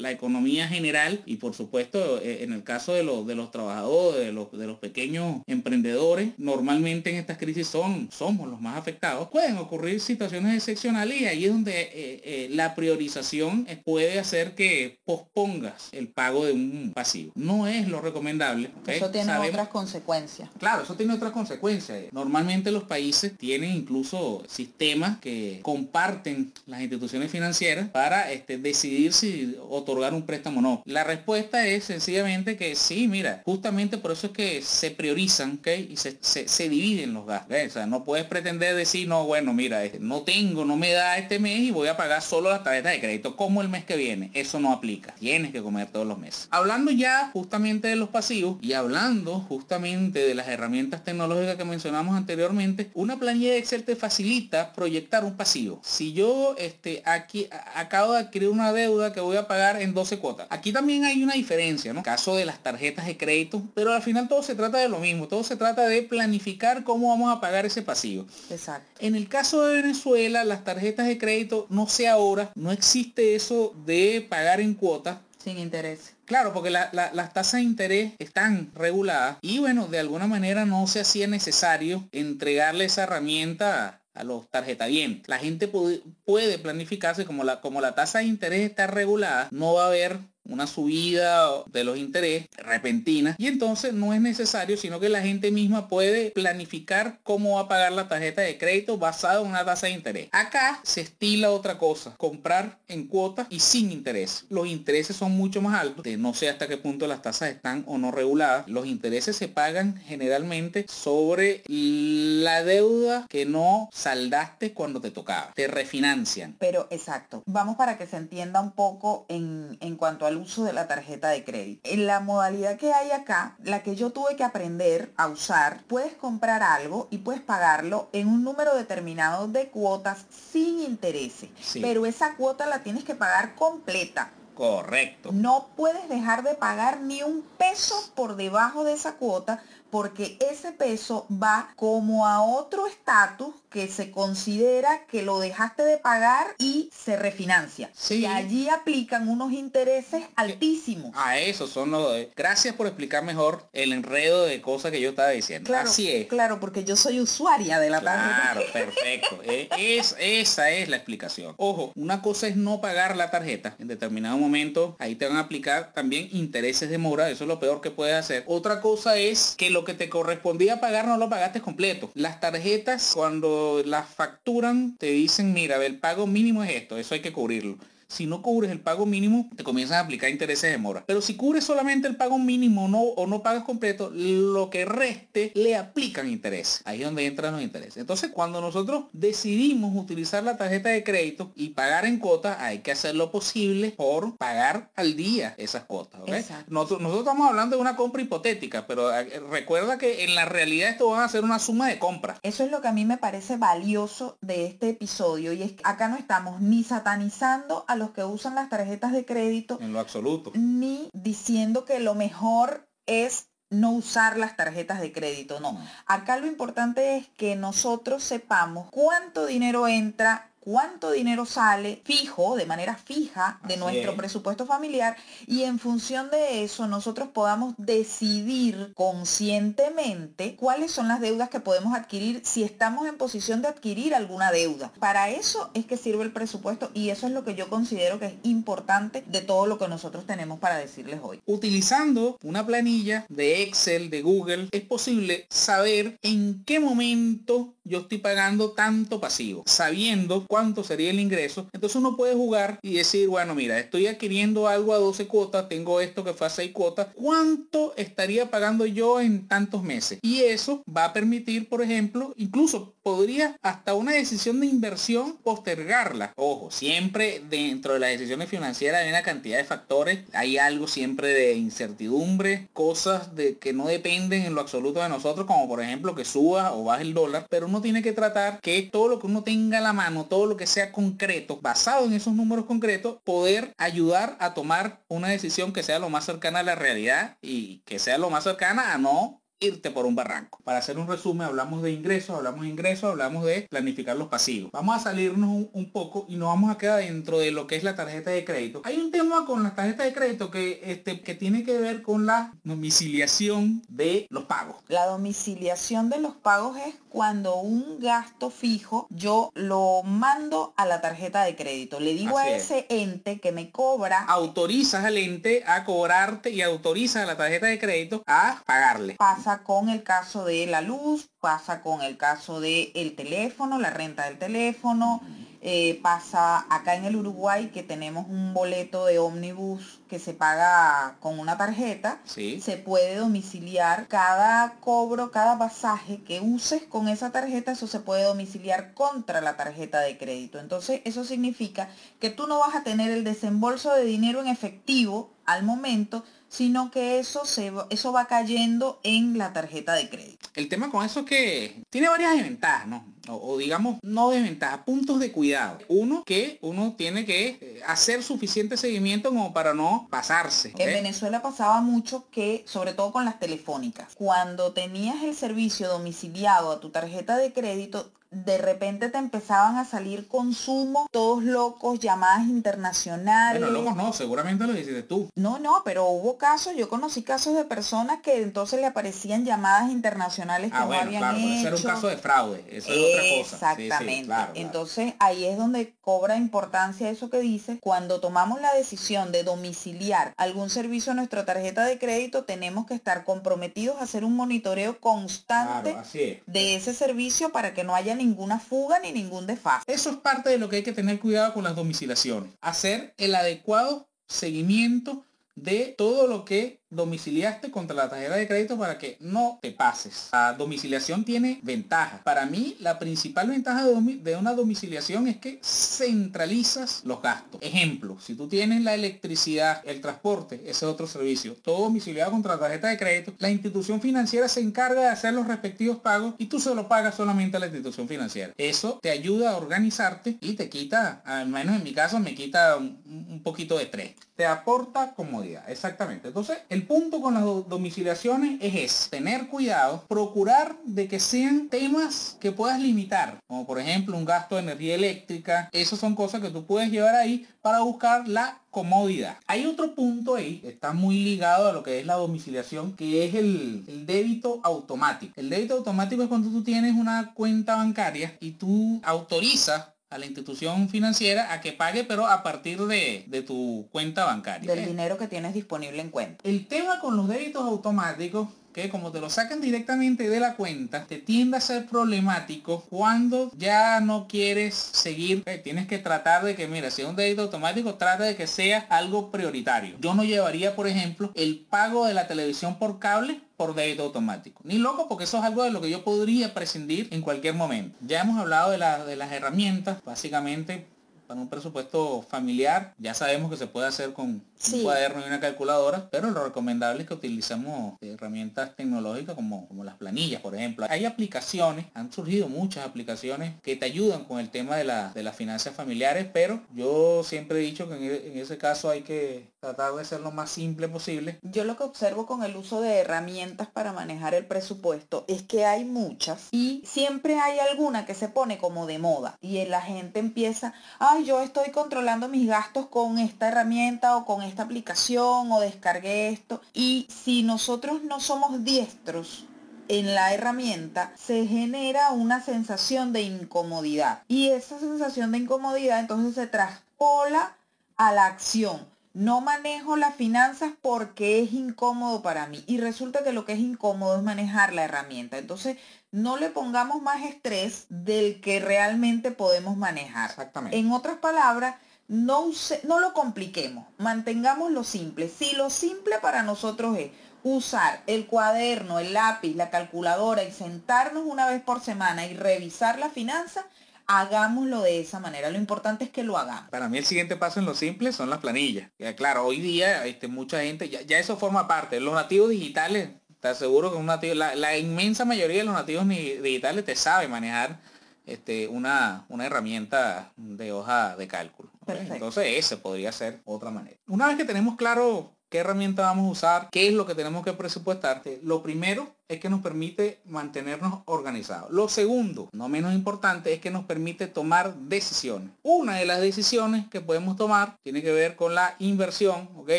economía 0.10 0.68
general 0.68 1.22
y 1.26 1.38
por 1.38 1.54
supuesto 1.54 2.20
eh, 2.22 2.44
en 2.44 2.54
el 2.54 2.64
caso 2.64 2.94
de 2.94 3.04
los, 3.04 3.28
de 3.28 3.36
los 3.36 3.52
trabajadores, 3.52 4.26
de 4.26 4.32
los, 4.32 4.52
de 4.52 4.66
los 4.66 4.80
pequeños 4.80 5.42
emprendedores, 5.46 6.30
normalmente 6.38 7.12
en 7.12 7.18
estas 7.18 7.38
crisis 7.38 7.68
son, 7.68 8.10
somos 8.12 8.50
los 8.50 8.60
más 8.60 8.78
afectados. 8.78 9.30
Pueden 9.30 9.58
ocurrir 9.58 10.00
situaciones 10.02 10.56
excepcionales 10.56 11.22
y 11.22 11.26
ahí 11.26 11.46
es 11.46 11.52
donde 11.52 11.82
eh, 11.82 11.92
eh, 11.94 12.48
la 12.52 12.76
priorización 12.76 13.68
puede 13.84 14.20
hacer 14.20 14.56
que 14.56 15.00
pospongas 15.06 15.90
el 15.92 16.08
pago 16.08 16.46
de 16.46 16.54
un 16.54 16.92
pasivo. 16.94 17.32
No 17.36 17.68
es 17.68 17.88
lo 17.88 18.02
recomendable. 18.02 18.72
Eso 18.88 19.10
tiene 19.10 19.38
otras 19.38 19.68
consecuencias. 19.68 20.50
Claro, 20.58 20.84
eso 20.84 20.96
tiene 20.96 21.14
otras 21.14 21.32
consecuencias. 21.32 22.12
Normalmente 22.12 22.72
los 22.72 22.84
países 22.84 23.38
tienen 23.38 23.76
incluso 23.76 24.44
sistemas 24.48 25.20
que 25.20 25.60
comparten 25.62 26.52
las 26.66 26.82
instituciones 26.82 27.32
financieras 27.32 27.69
para 27.92 28.32
este, 28.32 28.58
decidir 28.58 29.14
si 29.14 29.58
otorgar 29.70 30.14
un 30.14 30.24
préstamo 30.24 30.60
o 30.60 30.62
no. 30.62 30.82
La 30.86 31.04
respuesta 31.04 31.66
es 31.68 31.86
sencillamente 31.86 32.58
que 32.58 32.76
sí, 32.76 33.08
mira, 33.08 33.42
justamente 33.46 33.98
por 33.98 34.12
eso 34.12 34.28
es 34.28 34.34
que 34.34 34.62
se 34.62 34.92
priorizan 34.92 35.60
y 35.66 35.98
se, 35.98 36.70
dividen 36.70 37.14
los 37.14 37.26
gastos. 37.26 37.58
O 37.68 37.70
sea, 37.70 37.86
no 37.86 38.04
puedes 38.04 38.26
pretender 38.26 38.76
decir, 38.76 39.08
no, 39.08 39.26
bueno, 39.26 39.54
mira, 39.54 39.82
no 40.00 40.22
tengo, 40.22 40.66
no 40.66 40.78
me 40.78 40.92
da 40.92 41.18
este 41.18 41.40
mes 41.40 41.60
y 41.60 41.72
voy 41.72 41.88
a 41.88 41.98
pagar 41.98 42.22
solo 42.22 42.50
las 42.50 42.64
tarjetas 42.64 42.94
de 42.94 43.00
crédito 43.00 43.36
como 43.36 43.62
el 43.62 43.70
mes 43.70 43.86
que 43.86 43.96
viene. 43.96 44.32
Eso 44.34 44.60
no 44.60 44.72
aplica. 44.72 45.14
Tienes 45.20 45.52
que 45.52 45.62
comer 45.62 45.88
todos 45.88 46.08
los 46.08 46.18
meses. 46.18 46.48
Hablando 46.52 46.92
ya 46.92 47.30
justamente 47.32 47.88
de 47.88 47.96
los 47.96 48.10
pasivos 48.10 48.58
y 48.62 48.74
hablando 48.74 49.40
justamente 49.40 50.20
de 50.20 50.36
las 50.36 50.48
herramientas 50.48 51.04
tecnológicas 51.04 51.56
que 51.56 51.66
mencionamos 51.66 52.16
anteriormente, 52.16 52.90
una 52.94 53.20
planilla 53.20 53.52
de 53.52 53.58
Excel 53.58 53.84
te 53.84 53.96
facilita 53.96 54.74
proyectar 54.74 55.24
un 55.24 55.36
pasivo. 55.36 55.80
Si 55.84 56.14
yo 56.14 56.56
este, 56.58 57.02
aquí 57.06 57.48
acabo 57.76 58.14
de 58.14 58.20
adquirir 58.20 58.50
una 58.50 58.74
deuda 58.74 59.14
que 59.14 59.20
voy 59.20 59.38
a 59.38 59.48
pagar 59.48 59.82
en 59.82 59.94
12 59.94 60.20
cuotas. 60.20 60.48
Aquí 60.50 60.72
también 60.72 61.06
hay 61.06 61.24
una 61.24 61.34
diferencia, 61.34 61.94
¿no? 61.94 62.04
Caso 62.04 62.36
de 62.36 62.46
las 62.46 62.60
tarjetas 62.60 63.06
de 63.06 63.18
crédito, 63.18 63.62
pero 63.74 63.94
al 63.94 64.02
final 64.02 64.28
todo 64.28 64.44
se 64.44 64.56
trata 64.56 64.78
de 64.78 64.90
lo 64.90 65.00
mismo. 65.00 65.28
Todo 65.28 65.44
se 65.44 65.56
trata 65.56 65.88
de 65.88 66.02
planificar 66.02 66.84
cómo 66.84 67.10
vamos 67.10 67.36
a 67.36 67.42
pagar 67.42 67.66
ese 67.66 67.82
pasivo. 67.82 68.26
Exacto. 68.50 68.90
En 69.00 69.16
el 69.16 69.28
caso 69.28 69.64
de 69.64 69.82
Venezuela, 69.82 70.44
las 70.44 70.64
tarjetas 70.64 71.08
de 71.08 71.18
crédito, 71.18 71.68
no 71.70 71.88
sé 71.88 72.08
ahora, 72.08 72.52
no 72.56 72.72
existe 72.72 73.36
eso 73.36 73.74
de 73.86 74.26
pagar 74.30 74.60
en 74.62 74.74
cuotas. 74.74 75.18
Sin 75.44 75.58
interés. 75.58 76.14
Claro, 76.26 76.54
porque 76.54 76.70
las 76.70 77.34
tasas 77.34 77.54
de 77.54 77.62
interés 77.62 78.12
están 78.20 78.72
reguladas 78.76 79.38
y 79.42 79.58
bueno, 79.58 79.88
de 79.88 79.98
alguna 79.98 80.28
manera 80.28 80.64
no 80.66 80.86
se 80.86 81.00
hacía 81.00 81.26
necesario 81.26 82.08
entregarle 82.12 82.86
esa 82.86 83.04
herramienta 83.04 83.99
a 84.14 84.24
los 84.24 84.50
tarjetavientes. 84.50 85.28
La 85.28 85.40
gente 85.40 85.68
puede, 85.68 86.60
planificarse 86.60 87.26
como 87.26 87.44
la, 87.44 87.62
como 87.62 87.82
la 87.82 87.96
tasa 87.96 88.20
de 88.20 88.26
interés 88.26 88.70
está 88.70 88.88
regulada, 88.88 89.48
no 89.52 89.74
va 89.74 89.86
a 89.86 89.88
haber 89.88 90.20
una 90.44 90.68
subida 90.68 91.48
de 91.68 91.84
los 91.84 91.98
intereses 91.98 92.48
repentina 92.58 93.36
y 93.38 93.48
entonces 93.48 93.94
no 93.94 94.14
es 94.14 94.22
necesario 94.22 94.78
sino 94.78 95.00
que 95.00 95.10
la 95.10 95.22
gente 95.22 95.52
misma 95.52 95.88
puede 95.88 96.32
planificar 96.32 97.20
cómo 97.24 97.56
va 97.56 97.62
a 97.62 97.68
pagar 97.68 97.92
la 97.92 98.08
tarjeta 98.08 98.42
de 98.42 98.58
crédito 98.58 98.98
basado 98.98 99.44
en 99.44 99.52
una 99.52 99.66
tasa 99.66 99.88
de 99.88 99.94
interés. 99.94 100.30
Acá 100.32 100.80
se 100.84 101.02
estila 101.02 101.52
otra 101.52 101.78
cosa, 101.78 102.16
comprar 102.18 102.80
en 102.88 103.08
cuotas 103.08 103.48
y 103.50 103.60
sin 103.60 103.92
interés. 103.92 104.46
Los 104.50 104.68
intereses 104.68 105.16
son 105.16 105.32
mucho 105.34 105.62
más 105.62 105.80
altos, 105.80 106.06
no 106.18 106.34
sé 106.34 106.50
hasta 106.50 106.68
qué 106.68 106.78
punto 106.78 107.08
las 107.08 107.22
tasas 107.22 107.50
están 107.50 107.84
o 107.88 107.98
no 107.98 108.12
reguladas. 108.12 108.68
Los 108.68 108.86
intereses 108.86 109.36
se 109.36 109.48
pagan 109.48 109.98
generalmente 109.98 110.86
sobre 110.88 111.64
la 111.68 112.64
deuda 112.64 113.26
que 113.30 113.46
no 113.46 113.90
saldaste 113.92 114.74
cuando 114.74 115.02
te 115.02 115.12
tocaba. 115.12 115.52
Te 115.56 115.68
refinancian. 115.68 116.56
Pero 116.60 116.88
exacto. 116.90 117.44
Vamos 117.46 117.76
para 117.76 117.98
que 117.98 118.08
se 118.08 118.18
entienda 118.18 118.62
un 118.62 118.72
poco 118.72 119.26
en, 119.30 119.78
en 119.82 119.96
cuanto 119.96 120.26
al 120.26 120.38
uso 120.40 120.64
de 120.64 120.74
la 120.74 120.88
tarjeta 120.88 121.30
de 121.30 121.44
crédito. 121.44 121.82
En 121.84 122.08
la 122.08 122.20
modalidad 122.20 122.78
que 122.78 122.94
hay 122.94 123.12
acá, 123.12 123.56
la 123.64 123.84
que 123.84 123.96
yo 123.96 124.12
tuve 124.12 124.36
que 124.36 124.44
aprender 124.44 125.12
a 125.18 125.28
usar, 125.28 125.84
puedes 125.88 126.14
comprar 126.14 126.64
algo 126.64 127.08
y 127.12 127.20
puedes 127.20 127.42
pagarlo 127.42 128.10
en 128.14 128.28
un 128.28 128.44
número 128.44 128.76
determinado 128.76 129.48
de 129.48 129.70
cuotas 129.70 130.26
sin 130.52 130.80
intereses. 130.80 131.50
Pero 131.82 132.06
esa 132.06 132.36
cuota 132.36 132.66
la 132.66 132.84
tienes 132.84 133.04
que 133.04 133.16
pagar 133.16 133.56
completa. 133.56 134.32
Correcto. 134.56 135.30
No 135.32 135.70
puedes 135.78 136.10
dejar 136.10 136.44
de 136.44 136.54
pagar 136.54 137.00
ni 137.00 137.24
un 137.24 137.44
peso 137.58 137.96
por 138.14 138.36
debajo 138.36 138.84
de 138.84 138.92
esa 138.92 139.14
cuota 139.14 139.64
porque 139.92 140.38
ese 140.52 140.72
peso 140.72 141.26
va 141.32 141.74
como 141.76 142.28
a 142.28 142.42
otro 142.42 142.88
estatus 142.88 143.54
que 143.70 143.88
se 143.88 144.10
considera 144.12 145.06
que 145.06 145.22
lo 145.22 145.40
dejaste 145.40 145.84
de 145.84 145.98
pagar 145.98 146.48
y 146.58 146.90
se 146.92 147.16
refinancia. 147.16 147.92
Y 148.10 148.26
allí 148.26 148.68
aplican 148.68 149.30
unos 149.30 149.54
intereses 149.54 150.24
altísimos. 150.36 151.12
A 151.16 151.38
eso 151.38 151.68
son 151.68 151.92
los... 151.92 152.28
Gracias 152.36 152.74
por 152.76 152.88
explicar 152.88 153.24
mejor 153.24 153.68
el 153.74 153.94
enredo 153.94 154.46
de 154.46 154.60
cosas 154.62 154.92
que 154.92 155.00
yo 155.00 155.10
estaba 155.10 155.30
diciendo. 155.30 155.68
Claro, 155.68 155.90
Así 155.90 156.10
es. 156.10 156.28
Claro, 156.28 156.60
porque 156.60 156.84
yo 156.84 156.96
soy 156.96 157.20
usuaria 157.20 157.80
de 157.80 157.90
la 157.90 158.02
tarjeta. 158.02 158.42
Claro, 158.42 158.62
perfecto. 158.74 159.40
E, 159.44 159.70
es, 159.78 160.16
esa 160.20 160.72
es 160.72 160.90
la 160.90 160.96
explicación. 160.96 161.54
Ojo, 161.58 161.92
una 161.96 162.22
cosa 162.22 162.48
es 162.48 162.56
no 162.56 162.82
pagar 162.82 163.16
la 163.16 163.30
tarjeta. 163.30 163.76
En 163.78 163.88
determinado 163.88 164.38
momento 164.38 164.96
ahí 165.00 165.16
te 165.16 165.28
van 165.28 165.38
a 165.38 165.42
aplicar 165.42 165.94
también 165.94 166.28
intereses 166.32 166.90
de 166.90 166.98
mora. 166.98 167.30
Eso 167.30 167.44
es 167.44 167.48
lo 167.48 167.60
peor 167.60 167.82
que 167.82 167.92
puedes 167.92 168.16
hacer. 168.16 168.44
Otra 168.48 168.82
cosa 168.82 169.18
es 169.18 169.54
que 169.58 169.70
lo 169.70 169.79
que 169.86 169.94
te 169.94 170.10
correspondía 170.10 170.80
pagar 170.80 171.08
no 171.08 171.18
lo 171.18 171.30
pagaste 171.30 171.62
completo. 171.62 172.12
Las 172.14 172.40
tarjetas 172.40 173.12
cuando 173.16 173.82
las 173.86 174.08
facturan 174.08 174.98
te 174.98 175.08
dicen, 175.08 175.54
mira, 175.54 175.84
el 175.86 176.00
pago 176.00 176.28
mínimo 176.28 176.64
es 176.64 176.72
esto, 176.72 176.98
eso 176.98 177.14
hay 177.14 177.22
que 177.22 177.34
cubrirlo. 177.34 177.78
Si 178.10 178.26
no 178.26 178.42
cubres 178.42 178.72
el 178.72 178.82
pago 178.82 179.06
mínimo, 179.06 179.50
te 179.56 179.64
comienzan 179.64 179.98
a 179.98 180.02
aplicar 180.02 180.30
intereses 180.30 180.72
de 180.72 180.78
mora. 180.78 181.04
Pero 181.06 181.22
si 181.22 181.36
cubres 181.36 181.64
solamente 181.64 182.08
el 182.08 182.16
pago 182.16 182.40
mínimo 182.40 182.88
no, 182.88 183.02
o 183.02 183.28
no 183.28 183.44
pagas 183.44 183.64
completo, 183.64 184.10
lo 184.14 184.70
que 184.70 184.86
reste 184.86 185.52
le 185.56 185.76
aplican 185.76 186.28
interés. 186.28 186.82
Ahí 186.86 187.00
es 187.00 187.06
donde 187.06 187.26
entran 187.26 187.54
los 187.54 187.62
intereses. 187.62 187.98
Entonces, 187.98 188.32
cuando 188.32 188.62
nosotros 188.62 189.06
decidimos 189.14 189.96
utilizar 189.96 190.44
la 190.44 190.58
tarjeta 190.58 190.90
de 190.90 191.04
crédito 191.04 191.52
y 191.56 191.70
pagar 191.70 192.06
en 192.06 192.18
cuotas, 192.20 192.58
hay 192.60 192.80
que 192.80 192.92
hacer 192.92 193.16
lo 193.16 193.32
posible 193.32 193.92
por 193.92 194.38
pagar 194.38 194.90
al 194.96 195.16
día 195.16 195.54
esas 195.58 195.84
cuotas. 195.84 196.22
Nosotros, 196.68 197.02
nosotros 197.02 197.20
estamos 197.20 197.48
hablando 197.48 197.76
de 197.76 197.82
una 197.82 197.96
compra 197.96 198.22
hipotética, 198.22 198.88
pero 198.88 199.14
eh, 199.14 199.40
recuerda 199.52 199.98
que 199.98 200.24
en 200.24 200.36
la 200.36 200.46
realidad 200.46 200.90
esto 200.90 201.10
va 201.10 201.24
a 201.24 201.30
ser 201.30 201.44
una 201.44 201.60
suma 201.60 201.88
de 201.88 202.00
compras. 202.00 202.40
Eso 202.42 202.64
es 202.64 202.72
lo 202.72 202.82
que 202.82 202.88
a 202.88 202.92
mí 202.92 203.06
me 203.06 203.18
parece 203.18 203.58
valioso 203.58 204.38
de 204.42 204.66
este 204.66 204.90
episodio 204.90 205.54
y 205.54 205.62
es 205.62 205.74
que 205.74 205.82
acá 205.84 206.08
no 206.08 206.18
estamos 206.18 206.62
ni 206.62 206.84
satanizando 206.84 207.86
a 207.88 207.96
los 208.00 208.12
que 208.12 208.24
usan 208.24 208.56
las 208.56 208.70
tarjetas 208.70 209.12
de 209.12 209.26
crédito. 209.26 209.78
En 209.82 209.94
lo 209.94 210.00
absoluto. 210.00 210.52
Ni 210.56 211.10
diciendo 211.14 211.86
que 211.86 212.00
lo 212.00 212.16
mejor 212.16 212.90
es 213.06 213.50
no 213.70 213.92
usar 213.92 214.38
las 214.38 214.56
tarjetas 214.56 215.00
de 215.00 215.12
crédito, 215.12 215.60
no. 215.60 215.80
Acá 216.08 216.38
lo 216.38 216.48
importante 216.48 217.18
es 217.18 217.28
que 217.28 217.56
nosotros 217.56 218.24
sepamos 218.24 218.90
cuánto 218.90 219.46
dinero 219.46 219.88
entra 219.88 220.49
cuánto 220.70 221.10
dinero 221.10 221.48
sale 221.48 222.00
fijo, 222.06 222.56
de 222.56 222.68
manera 222.68 222.96
fija, 222.96 223.60
de 223.68 223.74
Así 223.74 223.80
nuestro 223.82 224.12
es. 224.12 224.18
presupuesto 224.18 224.68
familiar 224.68 225.18
y 225.48 225.64
en 225.64 225.80
función 225.80 226.30
de 226.30 226.64
eso 226.64 226.86
nosotros 226.86 227.30
podamos 227.30 227.74
decidir 227.80 228.92
conscientemente 228.94 230.56
cuáles 230.56 230.92
son 230.92 231.08
las 231.08 231.22
deudas 231.22 231.50
que 231.50 231.60
podemos 231.60 231.96
adquirir 231.96 232.42
si 232.46 232.62
estamos 232.62 233.08
en 233.08 233.18
posición 233.18 233.64
de 233.64 233.68
adquirir 233.68 234.14
alguna 234.14 234.52
deuda. 234.52 234.92
Para 235.00 235.32
eso 235.32 235.72
es 235.74 235.86
que 235.86 235.98
sirve 235.98 236.24
el 236.24 236.32
presupuesto 236.32 236.92
y 236.94 237.10
eso 237.10 237.26
es 237.26 237.34
lo 237.34 237.44
que 237.44 237.56
yo 237.56 237.68
considero 237.68 238.20
que 238.20 238.28
es 238.28 238.34
importante 238.44 239.24
de 239.26 239.42
todo 239.42 239.66
lo 239.66 239.80
que 239.80 239.88
nosotros 239.88 240.28
tenemos 240.28 240.60
para 240.60 240.78
decirles 240.78 241.20
hoy. 241.24 241.42
Utilizando 241.48 242.38
una 242.44 242.64
planilla 242.64 243.26
de 243.28 243.64
Excel, 243.64 244.12
de 244.12 244.22
Google, 244.22 244.68
es 244.72 244.84
posible 244.84 245.48
saber 245.50 246.20
en 246.22 246.64
qué 246.64 246.80
momento 246.80 247.74
yo 247.90 248.02
estoy 248.02 248.20
pagando 248.20 248.74
tanto 248.74 249.20
pasivo, 249.20 249.64
sabiendo 249.66 250.46
cuánto 250.60 250.84
sería 250.84 251.10
el 251.10 251.22
ingreso. 251.22 251.70
Entonces 251.72 251.96
uno 251.96 252.18
puede 252.18 252.36
jugar 252.36 252.80
y 252.82 252.96
decir, 252.96 253.30
bueno, 253.30 253.56
mira, 253.56 253.80
estoy 253.80 254.08
adquiriendo 254.08 254.68
algo 254.68 254.94
a 254.94 254.98
12 254.98 255.26
cuotas, 255.28 255.70
tengo 255.70 256.02
esto 256.02 256.26
que 256.26 256.34
fue 256.34 256.48
a 256.48 256.50
6 256.50 256.74
cuotas, 256.74 257.08
¿cuánto 257.16 257.94
estaría 257.96 258.52
pagando 258.52 258.86
yo 258.86 259.22
en 259.22 259.48
tantos 259.48 259.84
meses? 259.84 260.20
Y 260.22 260.42
eso 260.42 260.84
va 260.86 261.06
a 261.06 261.14
permitir, 261.14 261.70
por 261.70 261.82
ejemplo, 261.82 262.34
incluso 262.36 262.94
podría 263.10 263.58
hasta 263.64 263.96
una 263.96 264.12
decisión 264.12 264.60
de 264.60 264.68
inversión 264.68 265.38
postergarla. 265.38 266.32
Ojo, 266.36 266.70
siempre 266.70 267.42
dentro 267.50 267.94
de 267.94 268.00
las 268.00 268.12
decisiones 268.12 268.50
financieras 268.50 269.02
hay 269.02 269.10
una 269.10 269.24
cantidad 269.24 269.58
de 269.58 269.64
factores, 269.64 270.20
hay 270.34 270.60
algo 270.60 270.88
siempre 270.88 271.30
de 271.30 271.54
incertidumbre, 271.54 272.70
cosas 272.74 273.36
de 273.36 273.58
que 273.58 273.74
no 273.74 273.88
dependen 273.88 274.44
en 274.44 274.54
lo 274.54 274.62
absoluto 274.62 275.02
de 275.02 275.10
nosotros, 275.10 275.48
como 275.48 275.68
por 275.68 275.82
ejemplo 275.82 276.14
que 276.14 276.24
suba 276.24 276.72
o 276.74 276.84
baje 276.84 277.02
el 277.02 277.16
dólar, 277.16 277.48
pero 277.50 277.66
uno 277.66 277.82
tiene 277.82 278.04
que 278.04 278.14
tratar 278.14 278.60
que 278.62 278.84
todo 278.84 279.08
lo 279.08 279.20
que 279.20 279.26
uno 279.26 279.42
tenga 279.44 279.80
a 279.80 279.82
la 279.82 279.94
mano, 279.94 280.26
todo 280.26 280.46
lo 280.46 280.56
que 280.56 280.68
sea 280.68 280.92
concreto, 280.92 281.58
basado 281.60 282.06
en 282.06 282.14
esos 282.14 282.34
números 282.36 282.66
concretos, 282.66 283.18
poder 283.24 283.74
ayudar 283.78 284.38
a 284.40 284.54
tomar 284.54 285.02
una 285.08 285.30
decisión 285.30 285.74
que 285.74 285.82
sea 285.82 285.98
lo 285.98 286.12
más 286.12 286.26
cercana 286.26 286.60
a 286.60 286.64
la 286.64 286.76
realidad 286.76 287.38
y 287.42 287.80
que 287.86 287.98
sea 287.98 288.20
lo 288.20 288.30
más 288.30 288.44
cercana 288.44 288.94
a 288.94 289.00
no 289.00 289.42
irte 289.60 289.92
por 289.92 290.06
un 290.06 290.16
barranco. 290.16 290.60
Para 290.64 290.80
hacer 290.80 290.98
un 290.98 291.08
resumen, 291.08 291.48
hablamos 291.48 291.82
de 291.82 291.92
ingresos, 291.92 292.36
hablamos 292.36 292.62
de 292.62 292.70
ingresos, 292.70 293.12
hablamos 293.12 293.46
de 293.46 293.68
planificar 293.70 294.16
los 294.16 294.28
pasivos. 294.28 294.72
Vamos 294.72 294.96
a 294.96 295.00
salirnos 295.00 295.50
un, 295.50 295.70
un, 295.74 295.92
poco 295.92 296.26
y 296.30 296.36
nos 296.36 296.48
vamos 296.50 296.72
a 296.72 296.78
quedar 296.78 297.00
dentro 297.00 297.40
de 297.40 297.52
lo 297.52 297.68
que 297.68 297.76
es 297.76 297.84
la 297.84 297.96
tarjeta 297.96 298.32
de 298.32 298.46
crédito. 298.46 298.82
Hay 298.86 298.98
un 298.98 299.12
tema 299.12 299.46
con 299.46 299.64
la 299.64 299.76
tarjeta 299.76 300.04
de 300.04 300.14
crédito 300.14 300.52
que, 300.52 300.82
este, 300.84 301.22
que 301.22 301.36
tiene 301.36 301.64
que 301.64 301.78
ver 301.78 302.02
con 302.02 302.26
la 302.26 302.54
domiciliación 302.64 303.82
de 303.90 304.28
los 304.30 304.46
pagos. 304.46 304.78
La 304.88 305.06
domiciliación 305.06 306.10
de 306.10 306.20
los 306.20 306.36
pagos 306.36 306.78
es 306.78 306.96
cuando 307.10 307.56
un 307.56 308.00
gasto 308.00 308.50
fijo 308.52 309.08
yo 309.10 309.52
lo 309.56 310.04
mando 310.04 310.74
a 310.78 310.86
la 310.86 311.02
tarjeta 311.02 311.44
de 311.44 311.56
crédito. 311.56 312.00
Le 312.00 312.14
digo 312.14 312.38
Así 312.38 312.50
a 312.50 312.56
es. 312.56 312.64
ese 312.64 312.86
ente 312.90 313.40
que 313.40 313.52
me 313.52 313.72
cobra 313.72 314.24
Autorizas 314.26 315.04
al 315.04 315.18
ente 315.18 315.64
a 315.66 315.84
cobrarte 315.86 316.52
y 316.52 316.62
autorizas 316.62 317.24
a 317.24 317.26
la 317.26 317.38
tarjeta 317.38 317.66
de 317.66 317.80
crédito 317.80 318.24
a 318.28 318.62
pagarle. 318.66 319.16
pasa 319.16 319.49
con 319.58 319.90
el 319.90 320.04
caso 320.04 320.46
de 320.46 320.66
la 320.68 320.82
luz, 320.82 321.28
pasa 321.42 321.82
con 321.82 322.02
el 322.02 322.16
caso 322.18 322.62
del 322.62 322.92
el 322.94 323.16
teléfono, 323.16 323.80
la 323.80 323.90
renta 323.90 324.26
del 324.26 324.38
teléfono, 324.38 325.22
eh, 325.62 326.00
pasa 326.02 326.66
acá 326.70 326.96
en 326.96 327.04
el 327.04 327.18
Uruguay 327.18 327.70
que 327.74 327.84
tenemos 327.84 328.28
un 328.30 328.54
boleto 328.54 329.06
de 329.06 329.20
ómnibus 329.20 330.00
que 330.08 330.18
se 330.18 330.34
paga 330.34 331.18
con 331.20 331.38
una 331.38 331.58
tarjeta. 331.58 332.22
Sí. 332.24 332.62
Se 332.62 332.78
puede 332.78 333.18
domiciliar 333.18 334.08
cada 334.08 334.76
cobro, 334.80 335.32
cada 335.32 335.58
pasaje 335.58 336.24
que 336.24 336.40
uses 336.40 336.84
con 336.84 337.10
esa 337.10 337.32
tarjeta, 337.32 337.74
eso 337.74 337.88
se 337.88 338.00
puede 338.00 338.24
domiciliar 338.24 338.94
contra 338.94 339.42
la 339.42 339.58
tarjeta 339.58 340.00
de 340.00 340.18
crédito. 340.18 340.60
Entonces, 340.60 341.02
eso 341.04 341.26
significa 341.26 341.90
que 342.20 342.30
tú 342.30 342.48
no 342.48 342.60
vas 342.60 342.76
a 342.76 342.84
tener 342.84 343.12
el 343.12 343.26
desembolso 343.26 343.94
de 343.94 344.06
dinero 344.06 344.40
en 344.40 344.48
efectivo 344.48 345.34
al 345.46 345.64
momento, 345.64 346.24
sino 346.50 346.92
que 346.92 347.20
eso, 347.20 347.46
se, 347.46 347.72
eso 347.90 348.12
va 348.12 348.28
cayendo 348.28 349.00
en 349.04 349.38
la 349.38 349.54
tarjeta 349.54 349.94
de 349.94 350.10
crédito. 350.10 350.50
El 350.56 350.68
tema 350.68 350.90
con 350.90 351.06
eso 351.06 351.22
es 351.22 351.26
que 351.26 351.84
tiene 351.90 352.10
varias 352.10 352.34
desventajas, 352.36 352.88
¿no? 352.88 353.06
O, 353.30 353.54
o 353.54 353.58
digamos, 353.58 353.98
no 354.02 354.30
desventajas, 354.32 354.80
puntos 354.86 355.20
de 355.20 355.32
cuidado. 355.32 355.78
Uno, 355.88 356.24
que 356.26 356.58
uno 356.62 356.96
tiene 356.98 357.26
que 357.26 357.58
eh, 357.62 357.82
hacer 357.88 358.24
suficiente 358.24 358.78
seguimiento 358.78 359.30
como 359.30 359.54
para 359.54 359.74
no 359.74 360.08
pasarse. 360.10 360.74
En 360.78 360.88
Venezuela 360.94 361.42
pasaba 361.42 361.82
mucho 361.82 362.26
que, 362.32 362.64
sobre 362.68 362.94
todo 362.94 363.12
con 363.12 363.26
las 363.26 363.40
telefónicas, 363.40 364.14
cuando 364.16 364.72
tenías 364.74 365.24
el 365.24 365.36
servicio 365.36 365.88
domiciliado 365.90 366.72
a 366.72 366.80
tu 366.80 366.90
tarjeta 366.90 367.38
de 367.38 367.54
crédito, 367.54 368.12
de 368.32 368.60
repente 368.60 369.10
te 369.10 369.18
empezaban 369.18 369.78
a 369.78 369.86
salir 369.86 370.28
consumos, 370.28 371.08
todos 371.12 371.44
locos, 371.44 372.00
llamadas 372.00 372.48
internacionales. 372.48 373.60
Bueno, 373.60 373.80
locos 373.80 373.96
no, 373.96 374.14
seguramente 374.14 374.68
lo 374.68 374.74
hiciste 374.78 375.02
tú. 375.02 375.30
No, 375.36 375.58
no, 375.58 375.82
pero 375.84 376.06
hubo 376.10 376.38
casos, 376.38 376.74
yo 376.76 376.90
conocí 376.90 377.24
casos 377.24 377.56
de 377.56 377.64
personas 377.66 378.20
que 378.22 378.42
entonces 378.44 378.80
le 378.80 378.86
aparecían 378.86 379.46
llamadas 379.46 379.90
internacionales 379.92 380.70
que 380.72 380.78
Ah, 380.78 380.82
no 380.82 380.88
bueno, 380.88 381.04
habían 381.04 381.22
claro, 381.22 381.38
hecho. 381.40 381.48
eso 381.50 381.68
era 381.70 381.76
un 381.76 381.82
caso 381.84 382.08
de 382.08 382.18
fraude, 382.18 382.66
eso 382.70 382.92
otra 383.20 383.38
cosa. 383.44 383.76
Sí, 383.76 383.76
sí, 383.78 383.84
Exactamente. 383.84 384.26
claro. 384.26 384.52
Entonces 384.56 385.14
ahí 385.20 385.46
es 385.46 385.58
donde 385.58 385.94
cobra 386.02 386.36
importancia 386.38 387.10
eso 387.10 387.30
que 387.30 387.40
dice. 387.40 387.80
Cuando 387.82 388.20
tomamos 388.20 388.62
la 388.62 388.74
decisión 388.74 389.32
de 389.32 389.44
domiciliar 389.44 390.34
algún 390.38 390.70
servicio 390.70 391.12
a 391.12 391.16
nuestra 391.16 391.46
tarjeta 391.46 391.86
de 391.86 392.00
crédito, 392.00 392.44
tenemos 392.44 392.86
que 392.86 392.94
estar 392.94 393.24
comprometidos 393.26 393.98
a 394.00 394.04
hacer 394.04 394.24
un 394.26 394.36
monitoreo 394.36 395.00
constante 395.00 395.92
Claro, 395.92 396.00
así 396.00 396.22
es. 396.24 396.38
de 396.46 396.76
ese 396.76 396.94
servicio 396.94 397.52
para 397.52 397.74
que 397.74 397.84
no 397.84 397.96
haya 397.96 398.16
ninguna 398.16 398.60
fuga 398.60 399.00
ni 399.00 399.12
ningún 399.12 399.48
desfase. 399.48 399.84
Eso 399.88 400.10
es 400.10 400.18
parte 400.18 400.50
de 400.50 400.58
lo 400.58 400.70
que 400.70 400.78
hay 400.78 400.84
que 400.84 400.94
tener 400.94 401.20
cuidado 401.20 401.54
con 401.54 401.64
las 401.64 401.76
domiciliaciones. 401.76 402.52
Hacer 402.62 403.14
el 403.18 403.36
adecuado 403.36 404.08
seguimiento 404.28 405.24
de 405.56 405.94
todo 405.98 406.28
lo 406.28 406.46
que 406.46 406.79
domiciliaste 406.90 407.72
contra 407.72 407.96
la 407.96 408.10
tarjeta 408.10 408.36
de 408.36 408.48
crédito 408.48 408.78
para 408.78 408.98
que 408.98 409.18
no 409.20 409.60
te 409.62 409.72
pases. 409.72 410.30
La 410.32 410.54
domiciliación 410.54 411.24
tiene 411.24 411.60
ventajas. 411.64 412.22
Para 412.24 412.46
mí, 412.46 412.76
la 412.80 412.98
principal 413.00 413.50
ventaja 413.50 413.86
de, 413.86 414.36
una 414.36 414.54
domiciliación 414.54 415.28
es 415.28 415.38
que 415.38 415.60
centralizas 415.64 417.02
los 417.06 417.22
gastos. 417.22 417.62
Ejemplo, 417.62 418.18
si 418.20 418.36
tú 418.36 418.48
tienes 418.48 418.84
la 418.84 418.96
electricidad, 418.96 419.82
el 419.86 420.02
transporte, 420.02 420.56
ese 420.64 420.72
es 420.72 420.84
otro 420.84 421.08
servicio, 421.08 421.56
todo 421.56 421.84
domiciliado 421.84 422.32
contra 422.32 422.56
la 422.56 422.62
tarjeta 422.62 422.88
de 422.88 422.98
crédito, 422.98 423.34
la 423.38 423.50
institución 423.50 424.02
financiera 424.02 424.48
se 424.48 424.62
encarga 424.62 425.02
de 425.02 425.08
hacer 425.08 425.34
los 425.34 425.48
respectivos 425.48 425.98
pagos 425.98 426.36
y 426.38 426.48
tú 426.48 426.60
se 426.60 426.74
lo 426.74 426.88
pagas 426.88 427.16
solamente 427.16 427.58
a 427.58 427.60
la 427.60 427.68
institución 427.68 428.08
financiera. 428.08 428.54
Eso 428.58 429.00
te 429.02 429.12
ayuda 429.12 429.52
a 429.52 429.58
organizarte 429.58 430.38
y 430.42 430.54
te 430.54 430.70
quita, 430.70 431.22
al 431.26 431.48
menos 431.48 431.76
en 431.76 431.84
mi 431.84 431.94
caso, 431.94 432.20
me 432.20 432.34
quita 432.34 432.78
un, 432.78 433.02
un 433.30 433.44
poquito 433.44 433.78
de 433.78 433.84
estrés. 433.84 434.16
Te 434.36 434.46
aporta 434.46 435.14
comodidad, 435.16 435.70
exactamente. 435.70 436.30
Entonces, 436.30 436.60
el 436.70 436.79
punto 436.86 437.22
con 437.22 437.34
las 437.34 437.44
do- 437.44 437.66
domiciliaciones 437.68 438.58
es 438.62 438.76
ese, 438.76 439.10
tener 439.10 439.48
cuidado, 439.48 440.04
procurar 440.08 440.78
de 440.86 441.08
que 441.08 441.20
sean 441.20 441.70
temas 441.70 442.38
que 442.40 442.52
puedas 442.52 442.80
limitar, 442.80 443.40
como 443.48 443.66
por 443.66 443.80
ejemplo 443.80 444.18
un 444.18 444.26
gasto 444.26 444.56
de 444.56 444.62
energía 444.64 444.96
eléctrica, 444.96 445.70
esas 445.72 446.00
son 446.00 446.16
cosas 446.16 446.42
que 446.42 446.50
tú 446.50 446.66
puedes 446.66 446.92
llevar 446.92 447.16
ahí 447.16 447.48
para 447.62 447.80
buscar 447.82 448.28
la 448.28 448.62
comodidad. 448.72 449.38
Hay 449.48 449.66
otro 449.66 449.96
punto 449.96 450.36
ahí, 450.36 450.62
está 450.64 450.94
muy 450.94 451.24
ligado 451.24 451.70
a 451.70 451.74
lo 451.74 451.84
que 451.84 452.00
es 452.00 452.06
la 452.06 452.16
domiciliación, 452.16 452.94
que 452.96 453.26
es 453.26 453.36
el, 453.36 453.84
el 453.88 454.06
débito 454.06 454.60
automático. 454.64 455.34
El 455.36 455.50
débito 455.50 455.74
automático 455.76 456.22
es 456.22 456.30
cuando 456.30 456.50
tú 456.50 456.64
tienes 456.64 456.96
una 456.96 457.34
cuenta 457.34 457.76
bancaria 457.76 458.38
y 458.40 458.52
tú 458.52 459.02
autorizas 459.04 459.88
a 460.10 460.18
la 460.18 460.26
institución 460.26 460.90
financiera 460.90 461.54
a 461.54 461.62
que 461.62 461.72
pague, 461.72 462.04
pero 462.04 462.26
a 462.26 462.42
partir 462.42 462.80
de, 462.86 463.26
de 463.28 463.42
tu 463.44 463.88
cuenta 463.92 464.26
bancaria. 464.26 464.70
Del 464.74 464.84
¿eh? 464.84 464.88
dinero 464.88 465.18
que 465.18 465.28
tienes 465.28 465.54
disponible 465.54 466.02
en 466.02 466.10
cuenta. 466.10 466.42
El 466.44 466.68
tema 466.68 467.00
con 467.00 467.16
los 467.16 467.28
débitos 467.28 467.64
automáticos, 467.64 468.48
que 468.74 468.90
como 468.90 469.12
te 469.12 469.20
lo 469.20 469.30
sacan 469.30 469.62
directamente 469.62 470.30
de 470.30 470.40
la 470.40 470.56
cuenta, 470.56 471.06
te 471.06 471.18
tiende 471.18 471.58
a 471.58 471.62
ser 471.62 471.86
problemático 471.88 472.82
cuando 472.90 473.52
ya 473.58 474.00
no 474.00 474.28
quieres 474.28 474.76
seguir. 474.76 475.44
eh, 475.46 475.58
Tienes 475.58 475.88
que 475.88 475.98
tratar 476.00 476.44
de 476.44 476.56
que, 476.56 476.68
mira, 476.68 476.90
si 476.90 477.02
es 477.02 477.08
un 477.08 477.16
débito 477.16 477.44
automático, 477.44 477.96
trata 477.96 478.24
de 478.24 478.36
que 478.36 478.48
sea 478.48 478.86
algo 478.90 479.32
prioritario. 479.32 479.96
Yo 480.00 480.14
no 480.14 480.24
llevaría, 480.24 480.76
por 480.76 480.88
ejemplo, 480.88 481.32
el 481.36 481.66
pago 481.70 482.06
de 482.08 482.14
la 482.14 482.28
televisión 482.28 482.78
por 482.80 483.00
cable 483.00 483.42
por 483.60 483.76
débito 483.76 484.04
automático. 484.04 484.62
Ni 484.64 484.78
loco, 484.78 485.10
porque 485.10 485.26
eso 485.26 485.38
es 485.38 485.44
algo 485.44 485.64
de 485.64 485.72
lo 485.72 485.82
que 485.82 485.90
yo 485.90 486.02
podría 486.06 486.54
prescindir 486.54 487.10
en 487.12 487.22
cualquier 487.22 487.56
momento. 487.56 487.98
Ya 488.00 488.22
hemos 488.22 488.40
hablado 488.40 488.72
de, 488.72 488.78
la- 488.78 489.04
de 489.04 489.18
las 489.18 489.32
herramientas, 489.34 489.98
básicamente 490.06 490.86
para 491.28 491.42
un 491.42 491.48
presupuesto 491.50 492.24
familiar. 492.28 492.96
Ya 492.98 493.14
sabemos 493.14 493.52
que 493.52 493.58
se 493.58 493.68
puede 493.68 493.86
hacer 493.86 494.14
con 494.14 494.26
un 494.28 494.82
cuaderno 494.82 495.22
y 495.22 495.28
una 495.28 495.40
calculadora, 495.40 496.10
pero 496.10 496.32
lo 496.32 496.44
recomendable 496.44 497.04
es 497.04 497.08
que 497.08 497.14
utilicemos 497.14 497.94
herramientas 498.02 498.76
tecnológicas 498.76 499.36
como, 499.36 499.68
como 499.68 499.84
las 499.84 499.94
planillas, 499.94 500.42
por 500.42 500.56
ejemplo. 500.56 500.88
Hay 500.90 501.06
aplicaciones, 501.06 501.86
han 501.94 502.12
surgido 502.12 502.50
muchas 502.50 502.84
aplicaciones 502.84 503.54
que 503.62 503.76
te 503.76 503.86
ayudan 503.86 504.24
con 504.26 504.40
el 504.40 504.50
tema 504.50 504.76
de, 504.78 504.86
la, 504.86 505.12
de 505.14 505.22
las 505.22 505.36
finanzas 505.36 505.76
familiares, 505.76 506.26
pero 506.34 506.62
yo 506.74 507.22
siempre 507.24 507.60
he 507.60 507.62
dicho 507.62 507.88
que 507.88 507.96
en, 507.98 508.04
e, 508.06 508.32
en 508.32 508.38
ese 508.40 508.58
caso 508.58 508.90
hay 508.90 509.02
que 509.02 509.52
tratar 509.60 509.94
de 509.94 510.06
ser 510.06 510.22
lo 510.22 510.32
más 510.32 510.50
simple 510.50 510.88
posible. 510.88 511.40
Yo 511.42 511.66
lo 511.66 511.76
que 511.76 511.84
observo 511.84 512.26
con 512.26 512.44
el 512.44 512.56
uso 512.56 512.80
de 512.80 513.00
herramientas 513.00 513.68
para 513.68 513.92
manejar 513.92 514.34
el 514.34 514.46
presupuesto 514.46 515.26
es 515.28 515.44
que 515.44 515.66
hay 515.66 515.84
muchas 515.84 516.48
y 516.52 516.82
siempre 516.86 517.40
hay 517.40 517.60
alguna 517.60 518.06
que 518.06 518.16
se 518.16 518.30
pone 518.30 518.58
como 518.58 518.86
de 518.86 519.00
moda 519.00 519.38
y 519.42 519.64
la 519.66 519.82
gente 519.82 520.20
empieza, 520.20 520.74
ay, 521.00 521.26
yo 521.26 521.42
estoy 521.42 521.72
controlando 521.72 522.30
mis 522.30 522.48
gastos 522.48 522.88
con 522.88 523.20
esta 523.20 523.50
herramienta 523.50 524.16
o 524.16 524.26
con 524.26 524.44
esta 524.44 524.64
aplicación 524.64 525.52
o 525.52 525.60
descargué 525.60 526.30
esto. 526.30 526.62
Y 526.74 527.08
si 527.10 527.44
nosotros 527.44 528.02
no 528.04 528.22
somos 528.22 528.64
diestros 528.64 529.46
en 529.90 530.14
la 530.16 530.34
herramienta 530.34 531.12
se 531.18 531.48
genera 531.48 532.12
una 532.12 532.42
sensación 532.42 533.12
de 533.12 533.24
incomodidad 533.24 534.22
y 534.28 534.50
esa 534.50 534.80
sensación 534.80 535.32
de 535.32 535.40
incomodidad 535.40 536.00
entonces 536.00 536.36
se 536.36 536.46
traspola 536.46 537.56
a 537.98 538.14
la 538.14 538.28
acción 538.28 538.88
no 539.20 539.42
manejo 539.42 539.98
las 539.98 540.16
finanzas 540.16 540.72
porque 540.82 541.42
es 541.42 541.52
incómodo 541.52 542.22
para 542.22 542.48
mí. 542.48 542.64
Y 542.68 542.78
resulta 542.78 543.22
que 543.22 543.34
lo 543.34 543.44
que 543.44 543.52
es 543.52 543.60
incómodo 543.60 544.16
es 544.16 544.24
manejar 544.24 544.72
la 544.72 544.86
herramienta. 544.86 545.38
Entonces, 545.38 545.76
no 546.10 546.38
le 546.38 546.50
pongamos 546.50 547.02
más 547.02 547.26
estrés 547.26 547.86
del 547.90 548.40
que 548.40 548.62
realmente 548.62 549.32
podemos 549.32 549.76
manejar. 549.76 550.30
Exactamente. 550.30 550.78
En 550.78 550.94
otras 550.94 551.18
palabras, 551.18 551.76
no, 552.08 552.46
no 552.88 553.02
lo 553.02 553.12
compliquemos, 553.12 553.86
mantengamos 553.98 554.72
lo 554.72 554.86
simple. 554.86 555.28
Si 555.28 555.54
lo 555.54 555.70
simple 555.70 556.20
para 556.20 556.42
nosotros 556.42 556.98
es 556.98 557.12
usar 557.44 558.02
el 558.08 558.26
cuaderno, 558.26 559.00
el 559.00 559.14
lápiz, 559.14 559.54
la 559.54 559.70
calculadora 559.70 560.46
y 560.46 560.52
sentarnos 560.54 561.26
una 561.26 561.46
vez 561.46 561.62
por 561.62 561.82
semana 561.82 562.26
y 562.26 562.38
revisar 562.38 562.98
la 562.98 563.10
finanza, 563.10 563.66
hagámoslo 564.10 564.82
de 564.82 565.00
esa 565.00 565.20
manera. 565.20 565.52
Lo 565.52 565.60
importante 565.60 566.04
es 566.04 566.10
que 566.10 566.24
lo 566.24 566.38
hagamos. 566.38 566.72
Para 566.72 566.90
mí 566.90 566.98
el 566.98 567.06
siguiente 567.06 567.36
paso 567.36 567.60
en 567.60 567.68
lo 567.68 567.76
simple 567.76 568.12
son 568.12 568.32
las 568.32 568.40
planillas. 568.40 568.90
claro, 569.16 569.46
hoy 569.46 569.62
día 569.62 570.04
este, 570.06 570.28
mucha 570.28 570.62
gente, 570.62 570.90
ya, 570.90 571.20
eso 571.20 571.38
forma 571.38 571.68
parte. 571.68 572.00
Los 572.00 572.16
nativos 572.16 572.50
digitales, 572.50 573.12
te 573.40 573.50
aseguro 573.50 573.92
que 573.92 573.98
un 573.98 574.08
nativo, 574.08 574.34
la, 574.34 574.78
inmensa 574.78 575.26
mayoría 575.26 575.60
de 575.60 575.64
los 575.64 575.76
nativos 575.76 576.08
digitales 576.08 576.84
te 576.86 576.96
sabe 576.96 577.28
manejar 577.28 577.80
este, 578.26 578.68
una, 578.68 579.26
una 579.30 579.46
herramienta 579.46 580.34
de 580.36 580.72
hoja 580.72 581.16
de 581.16 581.28
cálculo. 581.28 581.72
Entonces 581.86 582.58
ese 582.58 582.78
podría 582.78 583.12
ser 583.12 583.42
otra 583.46 583.70
manera. 583.70 583.98
Una 584.08 584.28
vez 584.28 584.38
que 584.38 584.46
tenemos 584.46 584.76
claro 584.76 585.38
qué 585.50 585.60
herramienta 585.60 586.04
vamos 586.04 586.28
a 586.28 586.32
usar, 586.32 586.70
qué 586.72 586.88
es 586.88 586.94
lo 586.94 587.06
que 587.06 587.16
tenemos 587.16 587.44
que 587.44 587.54
presupuestar. 587.54 588.22
Lo 588.44 588.62
primero 588.64 589.08
es 589.28 589.40
que 589.40 589.50
nos 589.50 589.62
permite 589.62 590.20
mantenernos 590.26 591.02
organizados. 591.06 591.72
Lo 591.72 591.90
segundo, 591.90 592.50
no 592.52 592.70
menos 592.70 592.94
importante, 592.94 593.54
es 593.54 593.60
que 593.60 593.72
nos 593.72 593.86
permite 593.86 594.28
tomar 594.28 594.76
decisiones. 594.76 595.50
Una 595.64 595.98
de 595.98 596.06
las 596.06 596.22
decisiones 596.22 596.88
que 596.88 597.02
podemos 597.02 597.36
tomar 597.36 597.76
tiene 597.84 598.02
que 598.02 598.12
ver 598.12 598.36
con 598.36 598.56
la 598.56 598.76
inversión. 598.80 599.50
¿ok? 599.56 599.70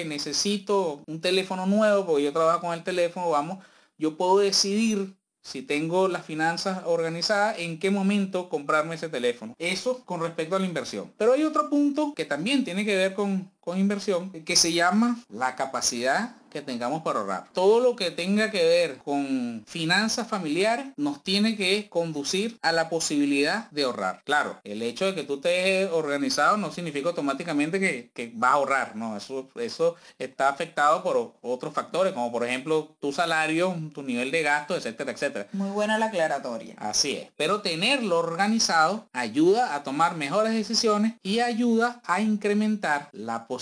Necesito 0.06 1.02
un 1.06 1.20
teléfono 1.20 1.66
nuevo 1.66 2.06
porque 2.06 2.24
yo 2.24 2.33
trabajo 2.33 2.61
con 2.61 2.74
el 2.74 2.85
teléfono, 2.85 3.30
vamos. 3.30 3.59
Yo 3.98 4.16
puedo 4.16 4.38
decidir 4.38 5.14
si 5.42 5.62
tengo 5.62 6.09
las 6.09 6.24
finanzas 6.24 6.83
organizadas, 6.85 7.59
en 7.59 7.78
qué 7.78 7.90
momento 7.90 8.48
comprarme 8.48 8.94
ese 8.94 9.09
teléfono. 9.09 9.54
Eso 9.59 10.04
con 10.04 10.20
respecto 10.20 10.56
a 10.56 10.59
la 10.59 10.66
inversión. 10.66 11.12
Pero 11.16 11.33
hay 11.33 11.44
otro 11.44 11.70
punto 11.70 12.12
que 12.14 12.24
también 12.24 12.64
tiene 12.64 12.85
que 12.85 12.96
ver 12.96 13.14
con, 13.14 13.50
con 13.70 13.78
inversión, 13.78 14.30
que 14.30 14.56
se 14.56 14.72
llama 14.72 15.16
la 15.28 15.54
capacidad 15.54 16.35
que 16.50 16.61
tengamos 16.61 17.02
para 17.02 17.20
ahorrar. 17.20 17.46
Todo 17.52 17.80
lo 17.80 17.96
que 17.96 18.11
tenga 18.11 18.50
que 18.50 18.64
ver 18.64 18.98
con 18.98 19.62
finanzas 19.66 20.26
familiares 20.26 20.87
nos 20.96 21.22
tiene 21.22 21.56
que 21.56 21.88
conducir 21.88 22.59
a 22.61 22.72
la 22.72 22.88
posibilidad 22.88 23.70
de 23.70 23.85
ahorrar. 23.85 24.22
Claro, 24.24 24.59
el 24.64 24.83
hecho 24.83 25.06
de 25.06 25.14
que 25.14 25.22
tú 25.22 25.35
estés 25.35 25.88
organizado 25.92 26.56
no 26.56 26.72
significa 26.72 27.09
automáticamente 27.09 27.78
que, 27.78 28.11
que 28.12 28.33
vas 28.35 28.50
a 28.50 28.54
ahorrar, 28.54 28.96
no, 28.96 29.16
eso, 29.16 29.48
eso 29.54 29.94
está 30.18 30.48
afectado 30.48 31.02
por 31.02 31.35
otros 31.40 31.72
factores, 31.72 32.12
como 32.12 32.33
por 32.33 32.44
ejemplo 32.44 32.96
tu 33.00 33.12
salario, 33.12 33.74
tu 33.94 34.02
nivel 34.02 34.30
de 34.30 34.42
gasto, 34.42 34.76
etcétera, 34.76 35.12
etcétera. 35.12 35.46
Muy 35.52 35.70
buena 35.70 35.98
la 35.98 36.06
aclaratoria. 36.06 36.74
Así 36.78 37.16
es, 37.16 37.28
pero 37.37 37.62
tenerlo 37.62 38.18
organizado 38.18 39.06
ayuda 39.12 39.74
a 39.74 39.85
tomar 39.85 40.16
mejores 40.16 40.52
decisiones 40.52 41.14
y 41.22 41.38
ayuda 41.38 42.00
a 42.04 42.20
incrementar 42.20 43.09
la 43.12 43.46
posibilidad 43.46 43.59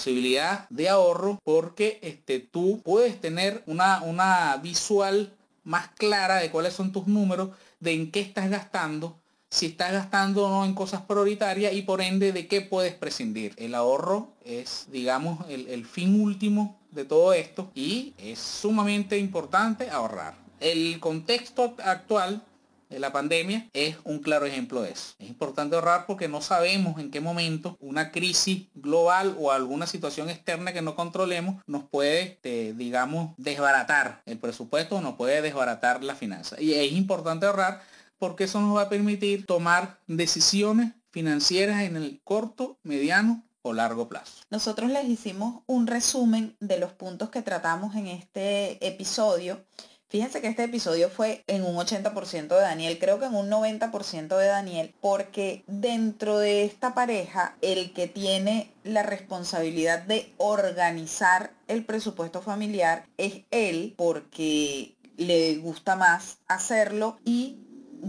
de 0.71 0.89
ahorro 0.89 1.39
porque 1.45 1.99
este, 2.03 2.39
tú 2.39 2.81
puedes 2.85 3.21
tener 3.21 3.63
una, 3.67 4.03
una 4.03 4.57
visual 4.57 5.33
más 5.65 5.89
clara 5.97 6.37
de 6.37 6.51
cuáles 6.51 6.75
son 6.75 6.93
tus 6.93 7.07
números, 7.07 7.51
de 7.81 7.93
en 7.93 8.11
qué 8.11 8.21
estás 8.21 8.49
gastando, 8.49 9.19
si 9.51 9.67
estás 9.67 9.93
gastando 9.93 10.47
o 10.47 10.51
no 10.51 10.65
en 10.65 10.75
cosas 10.75 11.03
prioritarias 11.03 11.73
y 11.73 11.83
por 11.83 12.01
ende 12.01 12.33
de 12.33 12.47
qué 12.47 12.61
puedes 12.61 12.95
prescindir. 12.95 13.55
El 13.57 13.75
ahorro 13.75 14.29
es, 14.45 14.87
digamos, 14.91 15.49
el, 15.49 15.69
el 15.69 15.85
fin 15.85 16.21
último 16.21 16.79
de 16.91 17.05
todo 17.05 17.33
esto 17.33 17.71
y 17.75 18.15
es 18.19 18.39
sumamente 18.39 19.19
importante 19.19 19.91
ahorrar. 19.91 20.35
El 20.61 20.99
contexto 21.01 21.75
actual 21.85 22.43
de 22.89 22.99
la 22.99 23.13
pandemia 23.13 23.69
es 23.73 23.97
un 24.05 24.19
claro 24.21 24.47
ejemplo 24.47 24.83
de 24.83 24.93
eso. 24.93 25.15
Es 25.19 25.29
importante 25.29 25.77
ahorrar 25.77 26.07
porque 26.07 26.29
no 26.29 26.41
sabemos 26.41 26.99
en 27.01 27.11
qué 27.11 27.21
momento 27.21 27.77
una 27.81 28.11
crisis 28.11 28.69
global 28.75 29.37
o 29.39 29.53
alguna 29.53 29.87
situación 29.87 30.31
externa 30.31 30.73
que 30.73 30.83
no 30.83 30.95
controlemos 30.95 31.63
nos 31.67 31.85
puede, 31.85 32.23
este, 32.23 32.73
digamos, 32.75 33.35
desbaratar 33.37 34.23
el 34.27 34.39
presupuesto 34.39 34.97
o 34.97 35.01
nos 35.01 35.15
puede 35.15 35.43
desbaratar 35.43 36.03
la 36.03 36.15
finanza. 36.15 36.61
Y 36.61 36.75
es 36.75 36.93
importante 36.93 37.47
ahorrar 37.47 37.83
porque 38.19 38.45
eso 38.45 38.61
nos 38.61 38.77
va 38.77 38.83
a 38.83 38.89
permitir 38.89 39.47
tomar 39.47 39.99
decisiones 40.07 40.93
financieras 41.11 41.83
en 41.83 41.97
el 41.97 42.21
corto, 42.25 42.79
mediano 42.83 43.45
o 43.63 43.73
largo 43.73 44.09
plazo. 44.09 44.43
Nosotros 44.51 44.91
les 44.91 45.09
hicimos 45.09 45.63
un 45.67 45.87
resumen 45.87 46.57
de 46.61 46.79
los 46.79 46.93
puntos 46.93 47.31
que 47.31 47.43
tratamos 47.43 47.95
en 47.97 48.07
este 48.07 48.85
episodio 48.87 49.65
Fíjense 50.11 50.41
que 50.41 50.49
este 50.49 50.65
episodio 50.65 51.11
fue 51.11 51.45
en 51.47 51.65
un 51.65 51.77
80% 51.77 52.49
de 52.49 52.61
Daniel, 52.63 52.99
creo 52.99 53.19
que 53.19 53.27
en 53.27 53.35
un 53.35 53.51
90% 53.51 54.39
de 54.39 54.47
Daniel, 54.47 54.95
porque 55.03 55.65
dentro 55.67 56.39
de 56.39 56.65
esta 56.65 56.95
pareja, 56.95 57.57
el 57.61 57.93
que 57.93 58.07
tiene 58.07 58.73
la 58.85 59.03
responsabilidad 59.03 60.03
de 60.03 60.33
organizar 60.39 61.53
el 61.69 61.85
presupuesto 61.85 62.41
familiar 62.41 63.05
es 63.19 63.43
él, 63.51 63.93
porque 63.99 64.95
le 65.19 65.57
gusta 65.57 65.95
más 65.95 66.39
hacerlo 66.47 67.19
y 67.27 67.59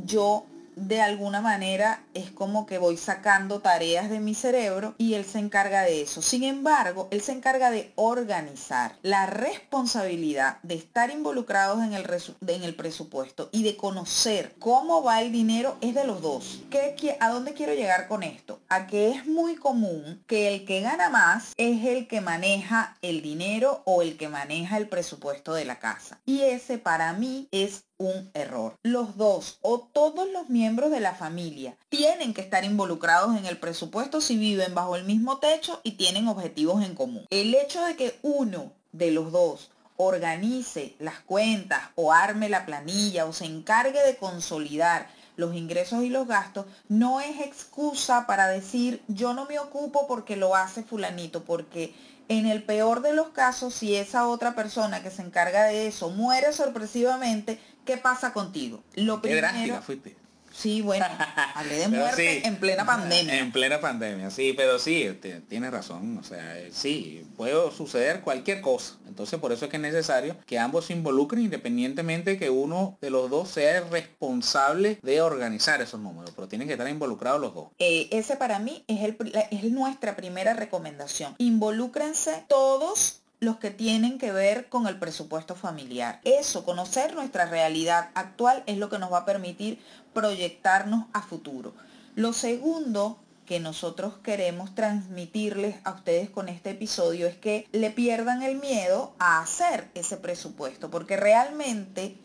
yo 0.05 0.45
de 0.79 1.01
alguna 1.01 1.41
manera 1.41 2.03
es 2.13 2.31
como 2.31 2.65
que 2.65 2.77
voy 2.77 2.97
sacando 2.97 3.59
tareas 3.59 4.09
de 4.09 4.19
mi 4.19 4.33
cerebro 4.33 4.95
y 4.97 5.15
él 5.15 5.25
se 5.25 5.39
encarga 5.39 5.83
de 5.83 6.01
eso. 6.01 6.21
Sin 6.21 6.43
embargo, 6.43 7.07
él 7.11 7.21
se 7.21 7.33
encarga 7.33 7.69
de 7.69 7.91
organizar 7.95 8.95
la 9.01 9.25
responsabilidad 9.25 10.59
de 10.63 10.75
estar 10.75 11.11
involucrados 11.11 11.83
en 11.83 11.93
el, 11.93 12.05
en 12.47 12.63
el 12.63 12.75
presupuesto 12.75 13.49
y 13.51 13.63
de 13.63 13.75
conocer 13.75 14.55
cómo 14.59 15.03
va 15.03 15.21
el 15.21 15.31
dinero 15.31 15.77
es 15.81 15.93
de 15.93 16.05
los 16.05 16.21
dos. 16.21 16.61
¿Qué, 16.69 17.17
¿A 17.19 17.29
dónde 17.29 17.53
quiero 17.53 17.73
llegar 17.73 18.07
con 18.07 18.23
esto? 18.23 18.59
A 18.69 18.87
que 18.87 19.11
es 19.11 19.25
muy 19.25 19.55
común 19.55 20.23
que 20.27 20.47
el 20.53 20.65
que 20.65 20.81
gana 20.81 21.09
más 21.09 21.53
es 21.57 21.85
el 21.85 22.07
que 22.07 22.21
maneja 22.21 22.97
el 23.01 23.21
dinero 23.21 23.81
o 23.85 24.01
el 24.01 24.17
que 24.17 24.29
maneja 24.29 24.77
el 24.77 24.87
presupuesto 24.87 25.53
de 25.53 25.65
la 25.65 25.79
casa. 25.79 26.19
Y 26.25 26.41
ese 26.41 26.77
para 26.77 27.13
mí 27.13 27.47
es 27.51 27.88
un 27.99 28.31
error. 28.33 28.75
Los 28.81 29.17
dos 29.17 29.59
o 29.61 29.79
todos 29.79 30.27
los 30.31 30.49
miembros 30.49 30.89
de 30.89 31.01
la 31.01 31.13
familia 31.13 31.77
tienen 31.89 32.33
que 32.33 32.41
estar 32.41 32.63
involucrados 32.63 33.37
en 33.37 33.45
el 33.45 33.59
presupuesto 33.59 34.21
si 34.21 34.37
viven 34.37 34.73
bajo 34.73 34.95
el 34.95 35.03
mismo 35.03 35.37
techo 35.37 35.81
y 35.83 35.91
tienen 35.91 36.27
objetivos 36.27 36.83
en 36.83 36.95
común. 36.95 37.25
El 37.29 37.53
hecho 37.53 37.83
de 37.83 37.95
que 37.95 38.17
uno 38.23 38.71
de 38.93 39.11
los 39.11 39.31
dos 39.31 39.69
organice 39.97 40.95
las 40.99 41.19
cuentas 41.19 41.81
o 41.95 42.13
arme 42.13 42.47
la 42.47 42.65
planilla 42.65 43.25
o 43.25 43.33
se 43.33 43.45
encargue 43.45 44.01
de 44.01 44.15
consolidar 44.15 45.07
los 45.35 45.55
ingresos 45.55 46.03
y 46.03 46.09
los 46.09 46.27
gastos, 46.27 46.65
no 46.87 47.21
es 47.21 47.39
excusa 47.41 48.25
para 48.25 48.47
decir 48.47 49.01
yo 49.07 49.33
no 49.33 49.45
me 49.45 49.59
ocupo 49.59 50.07
porque 50.07 50.35
lo 50.35 50.55
hace 50.55 50.83
fulanito, 50.83 51.43
porque 51.43 51.93
en 52.29 52.45
el 52.45 52.61
peor 52.61 53.01
de 53.01 53.13
los 53.13 53.29
casos, 53.29 53.73
si 53.73 53.95
esa 53.95 54.27
otra 54.27 54.53
persona 54.53 55.01
que 55.01 55.09
se 55.09 55.23
encarga 55.23 55.63
de 55.63 55.87
eso 55.87 56.09
muere 56.11 56.53
sorpresivamente, 56.53 57.59
¿qué 57.89 57.97
pasa 57.97 58.31
contigo? 58.33 58.83
Lo 58.93 59.19
primero, 59.19 59.81
fuiste. 59.81 60.15
Sí, 60.53 60.83
bueno, 60.83 61.07
hablé 61.55 61.77
de 61.77 61.87
muerte 61.87 62.45
en 62.45 62.57
plena 62.57 62.85
pandemia. 62.85 63.39
En 63.39 63.51
plena 63.51 63.81
pandemia, 63.81 64.29
sí, 64.29 64.53
pero 64.55 64.77
sí, 64.77 65.09
tienes 65.47 65.71
razón. 65.71 66.19
O 66.19 66.23
sea, 66.23 66.59
eh, 66.59 66.69
sí, 66.71 67.25
puede 67.35 67.71
suceder 67.71 68.21
cualquier 68.21 68.61
cosa. 68.61 68.97
Entonces, 69.07 69.39
por 69.39 69.51
eso 69.51 69.65
es 69.65 69.71
que 69.71 69.77
es 69.77 69.81
necesario 69.81 70.35
que 70.45 70.59
ambos 70.59 70.85
se 70.85 70.93
involucren 70.93 71.45
independientemente 71.45 72.37
que 72.37 72.51
uno 72.51 72.95
de 73.01 73.09
los 73.09 73.27
dos 73.27 73.49
sea 73.49 73.79
el 73.79 73.89
responsable 73.89 74.99
de 75.01 75.21
organizar 75.21 75.81
esos 75.81 75.99
números, 75.99 76.31
pero 76.35 76.47
tienen 76.47 76.67
que 76.67 76.75
estar 76.75 76.87
involucrados 76.87 77.41
los 77.41 77.55
dos. 77.55 77.69
Eh, 77.79 78.07
ese 78.11 78.35
para 78.35 78.59
mí 78.59 78.83
es, 78.87 79.01
el, 79.01 79.17
es 79.49 79.63
nuestra 79.71 80.15
primera 80.15 80.53
recomendación. 80.53 81.33
Involúcrense 81.39 82.43
todos 82.47 83.21
los 83.39 83.57
que 83.57 83.71
tienen 83.71 84.17
que 84.17 84.31
ver 84.31 84.67
con 84.67 84.87
el 84.87 84.99
presupuesto 84.99 85.55
familiar. 85.55 86.19
Eso, 86.23 86.65
conocer 86.65 87.15
nuestra 87.15 87.45
realidad 87.45 88.09
actual 88.13 88.63
es 88.65 88.77
lo 88.77 88.89
que 88.89 88.99
nos 88.99 89.11
va 89.11 89.19
a 89.19 89.25
permitir 89.25 89.79
proyectarnos 90.13 91.05
a 91.13 91.21
futuro. 91.21 91.73
Lo 92.15 92.33
segundo 92.33 93.17
que 93.45 93.59
nosotros 93.59 94.15
queremos 94.21 94.75
transmitirles 94.75 95.77
a 95.83 95.91
ustedes 95.93 96.29
con 96.29 96.49
este 96.49 96.71
episodio 96.71 97.27
es 97.27 97.35
que 97.35 97.67
le 97.71 97.91
pierdan 97.91 98.43
el 98.43 98.57
miedo 98.57 99.13
a 99.19 99.41
hacer 99.41 99.89
ese 99.95 100.17
presupuesto, 100.17 100.91
porque 100.91 101.17
realmente 101.17 102.15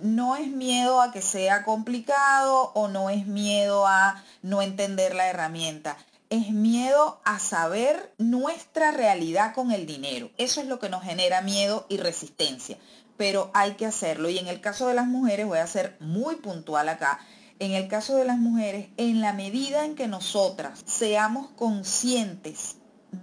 no 0.00 0.36
es 0.36 0.46
miedo 0.48 1.02
a 1.02 1.12
que 1.12 1.20
sea 1.20 1.64
complicado 1.64 2.70
o 2.74 2.88
no 2.88 3.10
es 3.10 3.26
miedo 3.26 3.86
a 3.86 4.24
no 4.42 4.62
entender 4.62 5.14
la 5.14 5.28
herramienta 5.28 5.98
es 6.30 6.50
miedo 6.52 7.20
a 7.24 7.40
saber 7.40 8.14
nuestra 8.16 8.92
realidad 8.92 9.52
con 9.52 9.72
el 9.72 9.84
dinero. 9.84 10.30
Eso 10.38 10.60
es 10.60 10.68
lo 10.68 10.78
que 10.78 10.88
nos 10.88 11.02
genera 11.02 11.42
miedo 11.42 11.86
y 11.88 11.96
resistencia, 11.96 12.78
pero 13.16 13.50
hay 13.52 13.72
que 13.72 13.84
hacerlo. 13.84 14.30
Y 14.30 14.38
en 14.38 14.46
el 14.46 14.60
caso 14.60 14.86
de 14.86 14.94
las 14.94 15.06
mujeres, 15.06 15.46
voy 15.46 15.58
a 15.58 15.66
ser 15.66 15.96
muy 15.98 16.36
puntual 16.36 16.88
acá, 16.88 17.18
en 17.58 17.72
el 17.72 17.88
caso 17.88 18.16
de 18.16 18.24
las 18.24 18.38
mujeres, 18.38 18.88
en 18.96 19.20
la 19.20 19.32
medida 19.32 19.84
en 19.84 19.96
que 19.96 20.06
nosotras 20.06 20.82
seamos 20.86 21.48
conscientes 21.56 22.76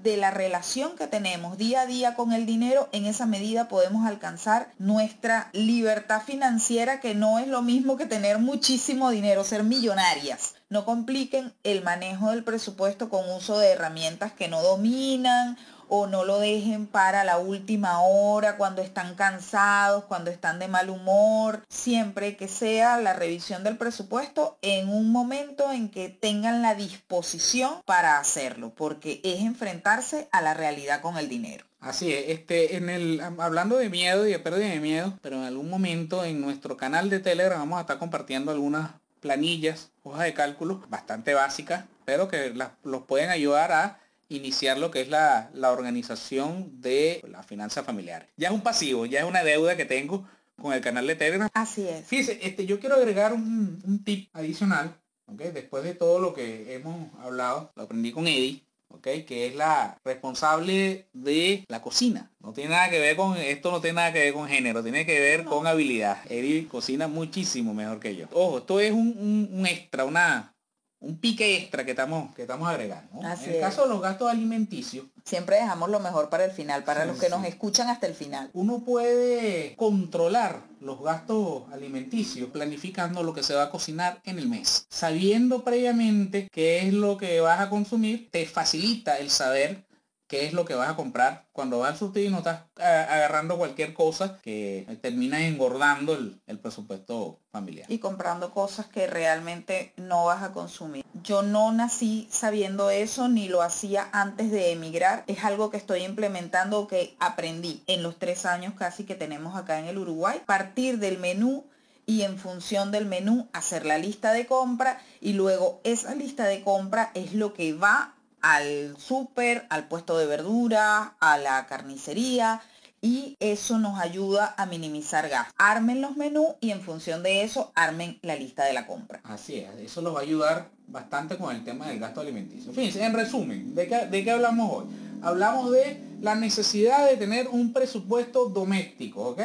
de 0.04 0.18
la 0.18 0.32
relación 0.32 0.98
que 0.98 1.08
tenemos 1.08 1.58
día 1.58 1.82
a 1.82 1.86
día 1.86 2.14
con 2.14 2.34
el 2.34 2.46
dinero, 2.46 2.90
en 2.92 3.06
esa 3.06 3.26
medida 3.26 3.70
podemos 3.70 4.06
alcanzar 4.06 4.74
nuestra 4.80 5.50
libertad 5.54 6.22
financiera, 6.24 7.00
que 7.00 7.16
no 7.16 7.40
es 7.40 7.48
lo 7.48 7.62
mismo 7.62 7.96
que 7.96 8.06
tener 8.06 8.38
muchísimo 8.38 9.12
dinero, 9.12 9.46
ser 9.46 9.64
millonarias. 9.64 10.57
No 10.70 10.84
compliquen 10.84 11.54
el 11.64 11.82
manejo 11.82 12.32
del 12.32 12.44
presupuesto 12.44 13.10
con 13.10 13.30
uso 13.30 13.58
de 13.58 13.72
herramientas 13.72 14.34
que 14.34 14.50
no 14.50 14.62
dominan 14.62 15.58
o 15.88 16.08
no 16.08 16.26
lo 16.26 16.40
dejen 16.40 16.88
para 16.88 17.24
la 17.24 17.38
última 17.38 18.02
hora, 18.02 18.58
cuando 18.58 18.82
están 18.82 19.16
cansados, 19.16 20.04
cuando 20.06 20.30
están 20.30 20.60
de 20.60 20.68
mal 20.68 20.90
humor. 20.90 21.64
Siempre 21.70 22.36
que 22.36 22.48
sea 22.48 22.98
la 22.98 23.14
revisión 23.14 23.64
del 23.64 23.78
presupuesto 23.78 24.58
en 24.62 24.90
un 24.90 25.12
momento 25.12 25.72
en 25.72 25.90
que 25.90 26.10
tengan 26.10 26.62
la 26.62 26.76
disposición 26.76 27.82
para 27.86 28.20
hacerlo, 28.20 28.74
porque 28.76 29.22
es 29.24 29.42
enfrentarse 29.42 30.28
a 30.32 30.42
la 30.42 30.54
realidad 30.54 31.02
con 31.02 31.18
el 31.18 31.30
dinero. 31.30 31.66
Así 31.80 32.12
es, 32.12 32.26
este, 32.30 32.76
en 32.76 32.90
el, 32.90 33.22
hablando 33.22 33.78
de 33.78 33.90
miedo 33.90 34.28
y 34.28 34.32
de 34.32 34.40
pérdida 34.40 34.68
de 34.68 34.80
miedo, 34.80 35.18
pero 35.22 35.38
en 35.38 35.44
algún 35.44 35.70
momento 35.70 36.26
en 36.26 36.42
nuestro 36.42 36.76
canal 36.76 37.10
de 37.10 37.20
Telegram 37.20 37.60
vamos 37.60 37.78
a 37.78 37.82
estar 37.82 38.00
compartiendo 38.00 38.52
algunas 38.52 38.92
planillas, 39.28 39.92
hojas 40.04 40.24
de 40.24 40.34
cálculo 40.34 40.82
bastante 40.88 41.34
básicas, 41.34 41.84
pero 42.06 42.30
que 42.30 42.54
los 42.84 43.02
pueden 43.04 43.30
ayudar 43.30 43.74
a 43.74 44.00
iniciar 44.30 44.78
lo 44.78 44.90
que 44.90 45.02
es 45.02 45.10
la, 45.10 45.50
organización 45.54 46.82
de 46.82 47.22
la 47.30 47.44
finanza 47.44 47.84
familiar. 47.84 48.28
Ya 48.38 48.48
es 48.48 48.54
un 48.54 48.62
pasivo, 48.62 49.06
ya 49.06 49.20
es 49.20 49.26
una 49.26 49.44
deuda 49.44 49.76
que 49.76 49.84
tengo 49.84 50.26
con 50.62 50.72
el 50.72 50.80
canal 50.80 51.06
de 51.08 51.16
Telegram. 51.16 51.50
Así 51.54 51.86
es. 51.88 52.08
Fíjese, 52.08 52.40
este, 52.42 52.66
yo 52.66 52.80
quiero 52.80 52.96
agregar 52.96 53.34
un, 53.34 54.02
tip 54.06 54.30
adicional, 54.32 54.96
¿okay? 55.26 55.52
después 55.52 55.84
de 55.84 55.94
todo 55.94 56.20
lo 56.20 56.34
que 56.34 56.74
hemos 56.74 57.14
hablado, 57.22 57.74
lo 57.76 57.84
aprendí 57.84 58.14
con 58.14 58.28
Eddie, 58.28 58.64
¿okay? 58.90 59.24
que 59.24 59.48
es 59.48 59.56
la 59.56 59.98
responsable 60.04 61.08
de 61.14 61.66
la 61.68 61.82
cocina. 61.82 62.32
No 62.40 62.54
tiene 62.54 62.72
nada 62.72 62.90
que 62.90 63.00
ver 63.00 63.16
con, 63.16 63.38
esto 63.38 63.72
no 63.72 63.82
tiene 63.82 63.96
nada 63.96 64.14
que 64.14 64.20
ver 64.20 64.34
con 64.34 64.48
género, 64.48 64.84
tiene 64.84 65.06
que 65.06 65.20
ver 65.20 65.44
con 65.46 65.68
habilidad. 65.68 66.20
Eddie 66.30 66.68
cocina 66.68 67.08
muchísimo 67.08 67.74
mejor 67.74 68.00
que 68.00 68.16
yo. 68.16 68.28
Ojo, 68.32 68.60
esto 68.60 68.80
es 68.80 68.92
un 68.92 69.66
extra, 69.68 70.06
una, 70.06 70.57
un 71.00 71.20
pique 71.20 71.58
extra 71.58 71.86
que 71.86 71.92
estamos, 71.92 72.34
que 72.36 72.44
estamos 72.44 72.68
agregando. 72.68 73.20
en 73.22 73.54
el 73.54 73.60
caso 73.60 73.84
de 73.84 73.90
los 73.90 74.02
gastos 74.02 74.30
alimenticios. 74.30 75.06
Siempre 75.24 75.58
dejamos 75.58 75.90
lo 75.90 76.00
mejor 76.00 76.30
para 76.30 76.46
el 76.46 76.52
final, 76.52 76.84
para 76.84 77.06
los 77.06 77.20
que 77.20 77.30
nos 77.30 77.46
escuchan 77.46 77.90
hasta 77.90 78.08
el 78.08 78.16
final. 78.16 78.50
Uno 78.54 78.84
puede 78.84 79.76
controlar 79.76 80.62
los 80.80 81.02
gastos 81.02 81.64
alimenticios 81.72 82.50
planificando 82.50 83.24
lo 83.24 83.34
que 83.34 83.44
se 83.44 83.54
va 83.54 83.64
a 83.64 83.70
cocinar 83.70 84.22
en 84.24 84.40
el 84.40 84.48
mes. 84.48 84.86
Sabiendo 84.90 85.64
previamente 85.64 86.48
qué 86.52 86.88
es 86.88 86.94
lo 86.94 87.18
que 87.18 87.42
vas 87.42 87.60
a 87.60 87.70
consumir, 87.70 88.30
te 88.32 88.46
facilita 88.46 89.18
el 89.18 89.30
saber 89.30 89.87
qué 90.28 90.46
es 90.46 90.54
lo 90.54 90.66
que 90.66 90.76
vas 90.76 90.90
a 90.90 90.96
comprar. 90.96 91.46
Cuando 91.54 91.80
vas 91.80 91.92
al 91.92 91.98
surtido 91.98 92.28
y 92.28 92.30
no 92.30 92.40
estás 92.40 92.62
eh, 92.78 92.84
agarrando 92.84 93.58
cualquier 93.58 93.94
cosa 93.94 94.40
que 94.42 94.86
termina 95.02 95.46
engordando 95.48 96.14
el, 96.14 96.60
presupuesto 96.60 97.40
familiar. 97.52 97.86
Y 97.90 98.00
comprando 98.00 98.52
cosas 98.52 98.88
que 98.88 99.08
realmente 99.08 99.94
no 99.96 100.26
vas 100.26 100.44
a 100.44 100.52
consumir. 100.52 101.06
Yo 101.24 101.42
no 101.42 101.72
nací 101.72 102.28
sabiendo 102.32 102.90
eso 102.90 103.30
ni 103.30 103.48
lo 103.48 103.62
hacía 103.62 104.10
antes 104.12 104.52
de 104.52 104.72
emigrar. 104.72 105.24
Es 105.28 105.44
algo 105.44 105.70
que 105.70 105.78
estoy 105.78 106.04
implementando 106.04 106.88
que 106.88 107.16
aprendí 107.20 107.84
en 107.88 108.04
los 108.04 108.18
tres 108.18 108.46
años 108.46 108.74
casi 108.76 109.06
que 109.06 109.16
tenemos 109.16 109.56
acá 109.56 109.80
en 109.80 109.86
el 109.86 109.98
Uruguay. 109.98 110.42
Partir 110.46 111.00
del 111.00 111.18
menú 111.20 111.66
y 112.06 112.22
en 112.22 112.38
función 112.38 112.92
del 112.92 113.06
menú 113.06 113.48
hacer 113.54 113.86
la 113.86 113.98
lista 113.98 114.32
de 114.32 114.48
compra 114.48 115.02
y 115.20 115.34
luego 115.34 115.82
esa 115.84 116.16
lista 116.16 116.46
de 116.46 116.64
compra 116.64 117.12
es 117.14 117.34
lo 117.34 117.54
que 117.54 117.74
va 117.74 118.17
al 118.48 118.96
súper, 118.98 119.68
al 119.70 119.90
puesto 119.90 120.18
de 120.18 120.26
verdura, 120.26 121.16
a 121.20 121.38
la 121.38 121.66
carnicería 121.66 122.62
y 123.02 123.36
eso 123.42 123.78
nos 123.78 124.00
ayuda 124.00 124.56
a 124.58 124.66
minimizar 124.66 125.28
gastos. 125.28 125.54
Armen 125.58 126.00
los 126.00 126.16
menús 126.16 126.56
y 126.62 126.72
en 126.72 126.80
función 126.80 127.24
de 127.24 127.44
eso 127.44 127.74
armen 127.76 128.20
la 128.22 128.38
lista 128.38 128.64
de 128.64 128.72
la 128.72 128.88
compra. 128.88 129.20
Así 129.26 129.56
es, 129.56 129.70
eso 129.80 130.02
los 130.02 130.16
va 130.16 130.20
a 130.20 130.22
ayudar 130.22 130.70
bastante 130.88 131.38
con 131.38 131.54
el 131.54 131.66
tema 131.66 131.90
del 131.90 132.00
gasto 132.00 132.22
alimenticio. 132.22 132.72
Fíjense, 132.72 133.04
en 133.04 133.14
resumen, 133.14 133.76
¿de 133.76 133.86
qué, 133.86 134.06
de 134.06 134.24
qué 134.24 134.32
hablamos 134.32 134.72
hoy? 134.72 134.86
Hablamos 135.22 135.70
de 135.72 136.02
la 136.22 136.36
necesidad 136.36 137.06
de 137.10 137.18
tener 137.18 137.50
un 137.50 137.74
presupuesto 137.74 138.48
doméstico, 138.48 139.28
¿ok? 139.28 139.42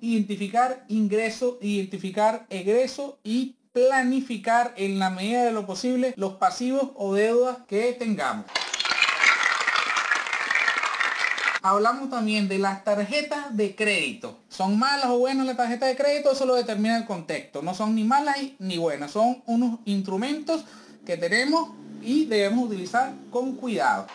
Identificar 0.00 0.84
ingreso, 0.86 1.58
identificar 1.60 2.46
egreso 2.50 3.18
y 3.24 3.56
planificar 3.74 4.72
en 4.76 5.00
la 5.00 5.10
medida 5.10 5.44
de 5.44 5.50
lo 5.52 5.66
posible 5.66 6.14
los 6.16 6.34
pasivos 6.34 6.92
o 6.94 7.12
deudas 7.12 7.58
que 7.68 7.92
tengamos. 7.92 8.46
Hablamos 11.60 12.08
también 12.08 12.46
de 12.46 12.58
las 12.58 12.84
tarjetas 12.84 13.56
de 13.56 13.74
crédito. 13.74 14.38
¿Son 14.48 14.78
malas 14.78 15.06
o 15.06 15.18
buenas 15.18 15.44
las 15.44 15.56
tarjetas 15.56 15.88
de 15.88 15.96
crédito? 15.96 16.30
Eso 16.30 16.46
lo 16.46 16.54
determina 16.54 16.96
el 16.96 17.04
contexto. 17.04 17.62
No 17.62 17.74
son 17.74 17.96
ni 17.96 18.04
malas 18.04 18.36
ni 18.60 18.78
buenas. 18.78 19.10
Son 19.10 19.42
unos 19.46 19.80
instrumentos 19.86 20.64
que 21.04 21.16
tenemos 21.16 21.70
y 22.00 22.26
debemos 22.26 22.66
utilizar 22.66 23.12
con 23.30 23.56
cuidado. 23.56 24.06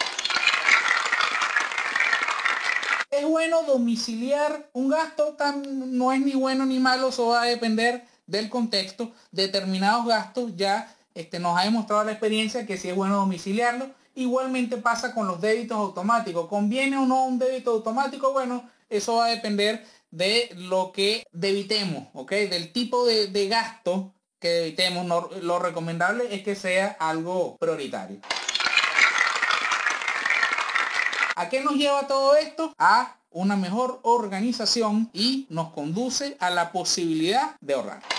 Es 3.11 3.25
bueno 3.27 3.63
domiciliar 3.63 4.69
un 4.71 4.87
gasto, 4.89 5.35
no 5.65 6.13
es 6.13 6.21
ni 6.21 6.33
bueno 6.33 6.65
ni 6.65 6.79
malo, 6.79 7.09
eso 7.09 7.27
va 7.27 7.41
a 7.41 7.45
depender 7.45 8.05
del 8.29 8.49
contexto, 8.49 9.11
determinados 9.31 10.05
gastos 10.05 10.55
ya 10.55 10.93
este, 11.15 11.39
nos 11.39 11.57
ha 11.57 11.63
demostrado 11.63 12.03
la 12.03 12.11
experiencia 12.11 12.65
que 12.65 12.77
si 12.77 12.89
es 12.89 12.95
bueno 12.95 13.17
domiciliarlo. 13.17 13.89
Igualmente 14.15 14.77
pasa 14.77 15.13
con 15.13 15.27
los 15.27 15.41
débitos 15.41 15.77
automáticos. 15.77 16.47
¿Conviene 16.47 16.97
o 16.97 17.05
no 17.05 17.25
un 17.25 17.39
débito 17.39 17.71
automático? 17.71 18.31
Bueno, 18.31 18.69
eso 18.89 19.15
va 19.15 19.25
a 19.25 19.29
depender 19.29 19.85
de 20.11 20.49
lo 20.55 20.91
que 20.91 21.25
debitemos, 21.31 22.07
¿ok? 22.13 22.31
Del 22.31 22.71
tipo 22.71 23.05
de, 23.05 23.47
gasto 23.47 24.13
que 24.39 24.49
debitemos. 24.49 25.05
lo 25.41 25.59
recomendable 25.59 26.33
es 26.33 26.43
que 26.43 26.55
sea 26.55 26.95
algo 26.99 27.57
prioritario. 27.57 28.19
¿A 31.35 31.47
qué 31.47 31.61
nos 31.61 31.75
lleva 31.75 32.07
todo 32.07 32.35
esto? 32.35 32.73
A 32.77 33.15
una 33.31 33.55
mejor 33.55 33.99
organización 34.03 35.09
y 35.13 35.47
nos 35.49 35.71
conduce 35.71 36.35
a 36.39 36.49
la 36.49 36.71
posibilidad 36.71 37.55
de 37.61 37.73
ahorrar. 37.75 38.18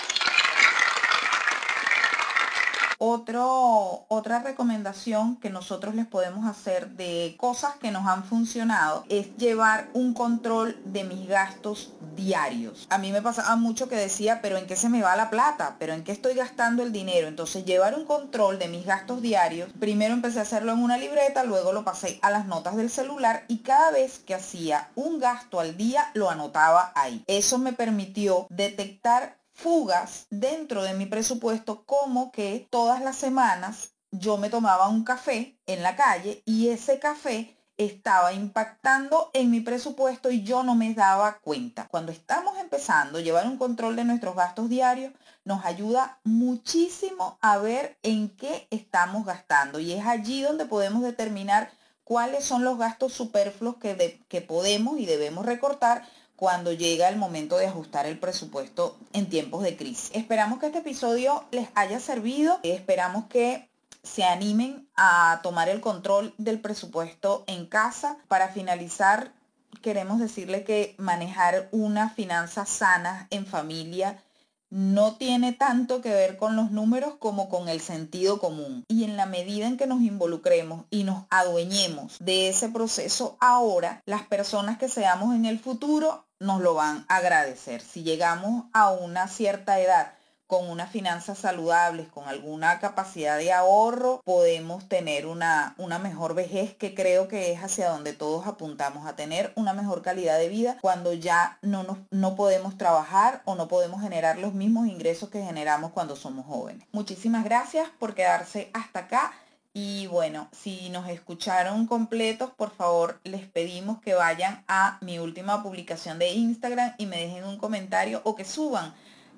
Otro, 3.03 4.05
otra 4.09 4.41
recomendación 4.41 5.37
que 5.37 5.49
nosotros 5.49 5.95
les 5.95 6.07
podemos 6.07 6.47
hacer 6.47 6.91
de 6.91 7.35
cosas 7.39 7.77
que 7.77 7.91
nos 7.91 8.07
han 8.07 8.25
funcionado 8.25 9.07
es 9.09 9.35
llevar 9.39 9.89
un 9.95 10.13
control 10.13 10.79
de 10.85 11.05
mis 11.05 11.27
gastos 11.27 11.95
diarios. 12.15 12.87
A 12.91 12.99
mí 12.99 13.11
me 13.11 13.23
pasaba 13.23 13.57
mucho 13.57 13.89
que 13.89 13.97
decía, 13.97 14.43
pero 14.43 14.59
¿en 14.59 14.67
qué 14.67 14.77
se 14.77 14.91
me 14.91 15.01
va 15.01 15.17
la 15.17 15.31
plata? 15.31 15.77
¿Pero 15.79 15.95
en 15.95 16.05
qué 16.05 16.13
estoy 16.13 16.35
gastando 16.35 16.83
el 16.83 16.93
dinero? 16.93 17.27
Entonces 17.27 17.65
llevar 17.65 17.95
un 17.95 18.05
control 18.05 18.59
de 18.59 18.69
mis 18.69 18.85
gastos 18.85 19.23
diarios, 19.23 19.71
primero 19.81 20.13
empecé 20.13 20.39
a 20.41 20.43
hacerlo 20.43 20.73
en 20.73 20.83
una 20.83 20.99
libreta, 20.99 21.43
luego 21.45 21.73
lo 21.73 21.85
pasé 21.85 22.19
a 22.21 22.31
las 22.31 22.45
notas 22.45 22.77
del 22.77 22.91
celular 22.91 23.45
y 23.49 23.61
cada 23.61 23.93
vez 23.93 24.19
que 24.19 24.35
hacía 24.35 24.91
un 24.95 25.21
gasto 25.21 25.59
al 25.59 25.79
día 25.79 26.11
lo 26.13 26.29
anotaba 26.29 26.93
ahí. 26.95 27.25
Eso 27.27 27.57
me 27.57 27.73
permitió 27.73 28.47
detectar 28.51 29.40
fugas 29.61 30.27
dentro 30.31 30.83
de 30.83 30.95
mi 30.95 31.05
presupuesto 31.05 31.85
como 31.85 32.33
que 32.33 32.67
todas 32.71 33.03
las 33.03 33.17
semanas 33.17 33.91
yo 34.11 34.39
me 34.39 34.49
tomaba 34.49 34.89
un 34.89 35.05
café 35.05 35.59
en 35.67 35.83
la 35.83 35.97
calle 35.97 36.43
y 36.47 36.69
ese 36.69 36.99
café 36.99 37.57
estaba 37.77 38.33
impactando 38.33 39.31
en 39.33 39.51
mi 39.51 39.61
presupuesto 39.61 40.31
y 40.31 40.43
yo 40.43 40.63
no 40.63 40.75
me 40.75 40.95
daba 40.95 41.39
cuenta. 41.39 41.89
Cuando 41.89 42.11
estamos 42.13 42.59
empezando, 42.59 43.21
llevar 43.21 43.47
un 43.47 43.59
control 43.59 43.97
de 43.97 44.05
nuestros 44.05 44.35
gastos 44.35 44.69
diarios 44.69 45.13
nos 45.45 45.65
ayuda 45.65 46.19
muchísimo 46.25 47.39
a 47.41 47.59
ver 47.59 47.99
en 48.03 48.31
qué 48.37 48.67
estamos 48.71 49.25
gastando 49.27 49.79
y 49.79 49.93
es 49.93 50.07
allí 50.07 50.43
donde 50.43 50.67
podemos 50.67 51.03
determinar 51.03 51.71
cuáles 52.05 52.45
son 52.45 52.65
los 52.65 52.77
gastos 52.79 53.13
superfluos 53.13 53.77
que, 53.77 54.23
que 54.29 54.41
podemos 54.41 54.99
y 54.99 55.07
debemos 55.07 55.47
recortar 55.47 56.03
cuando 56.41 56.73
llega 56.73 57.11
el 57.11 57.19
momento 57.19 57.59
de 57.59 57.67
ajustar 57.67 58.07
el 58.07 58.19
presupuesto 58.19 58.97
en 59.13 59.29
tiempos 59.29 59.63
de 59.63 59.77
crisis. 59.77 60.11
Esperamos 60.15 60.59
que 60.59 60.69
este 60.69 60.79
episodio 60.79 61.45
les 61.51 61.69
haya 61.75 62.01
servido. 62.01 62.59
Esperamos 62.63 63.27
que 63.27 63.69
se 64.03 64.25
animen 64.25 64.89
a 64.97 65.41
tomar 65.43 65.69
el 65.69 65.83
control 65.83 66.33
del 66.39 66.59
presupuesto 66.59 67.45
en 67.47 67.67
casa. 67.67 68.17
Para 68.27 68.49
finalizar, 68.49 69.35
queremos 69.83 70.19
decirle 70.19 70.65
que 70.65 70.95
manejar 70.97 71.69
una 71.73 72.09
finanza 72.09 72.65
sana 72.65 73.27
en 73.29 73.45
familia 73.45 74.23
no 74.71 75.17
tiene 75.17 75.53
tanto 75.53 76.01
que 76.01 76.11
ver 76.11 76.37
con 76.37 76.57
los 76.57 76.71
números 76.71 77.15
como 77.19 77.49
con 77.49 77.69
el 77.69 77.81
sentido 77.81 78.39
común. 78.39 78.85
Y 78.89 79.05
en 79.05 79.17
la 79.17 79.27
medida 79.27 79.67
en 79.67 79.77
que 79.77 79.87
nos 79.87 80.01
involucremos 80.01 80.87
y 80.91 81.05
nos 81.05 81.25
adueñemos 81.29 82.17
de 82.21 82.49
ese 82.49 82.69
proceso 82.69 83.37
ahora, 83.41 84.01
las 84.07 84.23
personas 84.23 84.79
que 84.79 84.89
seamos 84.89 85.35
en 85.35 85.45
el 85.45 85.59
futuro 85.59 86.25
nos 86.41 86.61
lo 86.61 86.75
van 86.75 87.05
a 87.09 87.17
agradecer. 87.17 87.83
Si 87.83 88.03
llegamos 88.03 88.65
a 88.73 88.91
una 88.91 89.29
cierta 89.29 89.79
edad 89.79 90.15
con 90.51 90.69
unas 90.69 90.91
finanzas 90.91 91.39
saludables, 91.39 92.09
con 92.09 92.27
alguna 92.27 92.81
capacidad 92.81 93.39
de 93.39 93.53
ahorro, 93.53 94.21
podemos 94.25 94.89
tener 94.89 95.27
una, 95.27 95.77
una 95.79 96.01
mejor 96.01 96.35
vejez 96.35 96.75
que 96.75 96.93
creo 96.93 97.29
que 97.29 97.53
es 97.53 97.63
hacia 97.63 97.89
donde 97.89 98.15
todos 98.15 98.49
apuntamos 98.49 99.07
a 99.07 99.15
tener 99.15 99.53
una 99.55 99.75
mejor 99.75 100.03
calidad 100.03 100.39
de 100.39 100.49
vida 100.49 100.77
cuando 100.81 101.13
ya 101.13 101.59
no, 101.63 101.99
no 102.11 102.35
podemos 102.35 102.77
trabajar 102.77 103.43
o 103.45 103.55
no 103.55 103.69
podemos 103.69 104.03
generar 104.03 104.39
los 104.39 104.53
mismos 104.53 104.89
ingresos 104.89 105.29
que 105.29 105.41
generamos 105.41 105.93
cuando 105.93 106.17
somos 106.17 106.47
jóvenes. 106.47 106.85
Muchísimas 106.91 107.45
gracias 107.45 107.89
por 108.01 108.17
quedarse 108.17 108.71
hasta 108.73 109.01
acá. 109.01 109.33
Y 109.73 110.09
bueno, 110.09 110.49
si 110.53 110.89
nos 110.91 111.09
escucharon 111.09 111.87
completos, 111.87 112.51
por 112.51 112.75
favor 112.75 113.21
les 113.23 113.47
pedimos 113.47 114.01
que 114.01 114.15
vayan 114.15 114.65
a 114.67 114.99
mi 115.01 115.21
última 115.21 115.63
publicación 115.63 116.19
de 116.19 116.33
Instagram 116.33 116.95
y 116.99 117.07
me 117.07 117.19
dejen 117.19 117.45
un 117.45 117.57
comentario 117.57 118.21
o 118.25 118.35
que 118.35 118.45
suban 118.45 118.95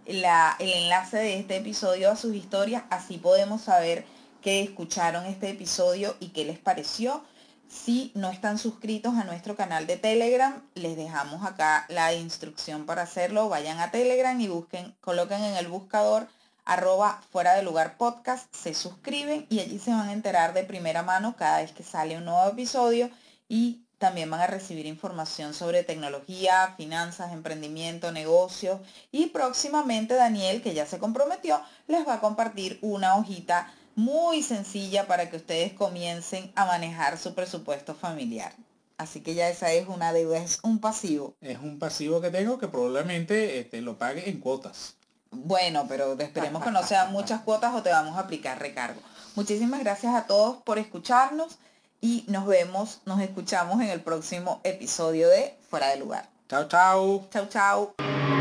el 0.06 0.24
enlace 0.58 1.18
de 1.18 1.38
este 1.38 1.56
episodio 1.58 2.10
a 2.10 2.16
sus 2.16 2.34
historias, 2.34 2.84
así 2.90 3.18
podemos 3.18 3.62
saber 3.62 4.04
que 4.40 4.62
escucharon 4.62 5.26
este 5.26 5.50
episodio 5.50 6.16
y 6.18 6.28
qué 6.28 6.44
les 6.44 6.58
pareció. 6.58 7.22
Si 7.68 8.10
no 8.14 8.30
están 8.30 8.58
suscritos 8.58 9.14
a 9.14 9.24
nuestro 9.24 9.54
canal 9.54 9.86
de 9.86 9.96
Telegram, 9.96 10.62
les 10.74 10.96
dejamos 10.96 11.44
acá 11.44 11.86
la 11.88 12.12
instrucción 12.12 12.84
para 12.84 13.02
hacerlo. 13.02 13.48
Vayan 13.48 13.80
a 13.80 13.90
Telegram 13.90 14.38
y 14.40 14.48
busquen, 14.48 14.94
coloquen 15.00 15.42
en 15.44 15.56
el 15.56 15.68
buscador 15.68 16.26
arroba 16.64 17.22
fuera 17.31 17.55
de 17.55 17.62
lugar 17.62 17.96
podcast, 17.96 18.53
se 18.55 18.75
suscriben 18.75 19.46
y 19.51 19.61
allí 19.61 19.79
se 19.79 19.90
van 19.90 20.09
a 20.09 20.12
enterar 20.12 20.55
de 20.55 20.64
primera 20.64 21.03
mano 21.03 21.35
cada 21.37 21.61
vez 21.61 21.72
que 21.72 21.83
sale 21.83 22.16
un 22.16 22.25
nuevo 22.25 22.48
episodio 22.48 23.11
y 23.48 23.85
también 23.98 24.31
van 24.31 24.40
a 24.40 24.48
recibir 24.48 24.87
información 24.87 25.55
sobre 25.55 25.85
tecnología, 25.85 26.75
finanzas, 26.77 27.33
emprendimiento, 27.33 28.11
negocios 28.11 28.81
y 29.12 29.27
próximamente 29.27 30.14
Daniel, 30.14 30.61
que 30.61 30.75
ya 30.75 30.87
se 30.87 30.98
comprometió, 30.98 31.61
les 31.87 32.07
va 32.07 32.14
a 32.14 32.20
compartir 32.20 32.79
una 32.83 33.16
hojita 33.16 33.72
muy 33.94 34.42
sencilla 34.42 35.07
para 35.07 35.31
que 35.31 35.37
ustedes 35.37 35.72
comiencen 35.75 36.51
a 36.57 36.64
manejar 36.64 37.18
su 37.18 37.35
presupuesto 37.35 37.94
familiar. 37.94 38.53
Así 38.96 39.20
que 39.20 39.35
ya 39.35 39.48
esa 39.48 39.72
es 39.72 39.88
una 39.88 40.12
deuda, 40.12 40.38
es 40.38 40.61
un 40.62 40.79
pasivo. 40.79 41.35
Es 41.40 41.59
un 41.59 41.79
pasivo 41.79 42.20
que 42.20 42.31
tengo 42.31 42.59
que 42.59 42.68
probablemente 42.68 43.59
este, 43.59 43.83
lo 43.83 43.98
pague 43.98 44.31
en 44.31 44.38
cuotas. 44.38 44.96
Bueno, 45.32 45.86
pero 45.88 46.18
esperemos 46.18 46.62
que 46.62 46.70
no 46.70 46.82
sean 46.86 47.10
muchas 47.12 47.40
cuotas 47.40 47.74
o 47.74 47.82
te 47.82 47.90
vamos 47.90 48.16
a 48.16 48.20
aplicar 48.20 48.58
recargo. 48.58 49.00
Muchísimas 49.34 49.80
gracias 49.80 50.14
a 50.14 50.26
todos 50.26 50.58
por 50.62 50.78
escucharnos 50.78 51.58
y 52.00 52.24
nos 52.28 52.46
vemos, 52.46 53.00
nos 53.06 53.20
escuchamos 53.20 53.80
en 53.80 53.88
el 53.88 54.00
próximo 54.00 54.60
episodio 54.62 55.28
de 55.28 55.56
Fuera 55.68 55.88
de 55.88 55.96
Lugar. 55.96 56.28
Chao, 56.48 56.68
chao. 56.68 57.26
Chao, 57.30 57.46
chao. 57.48 58.31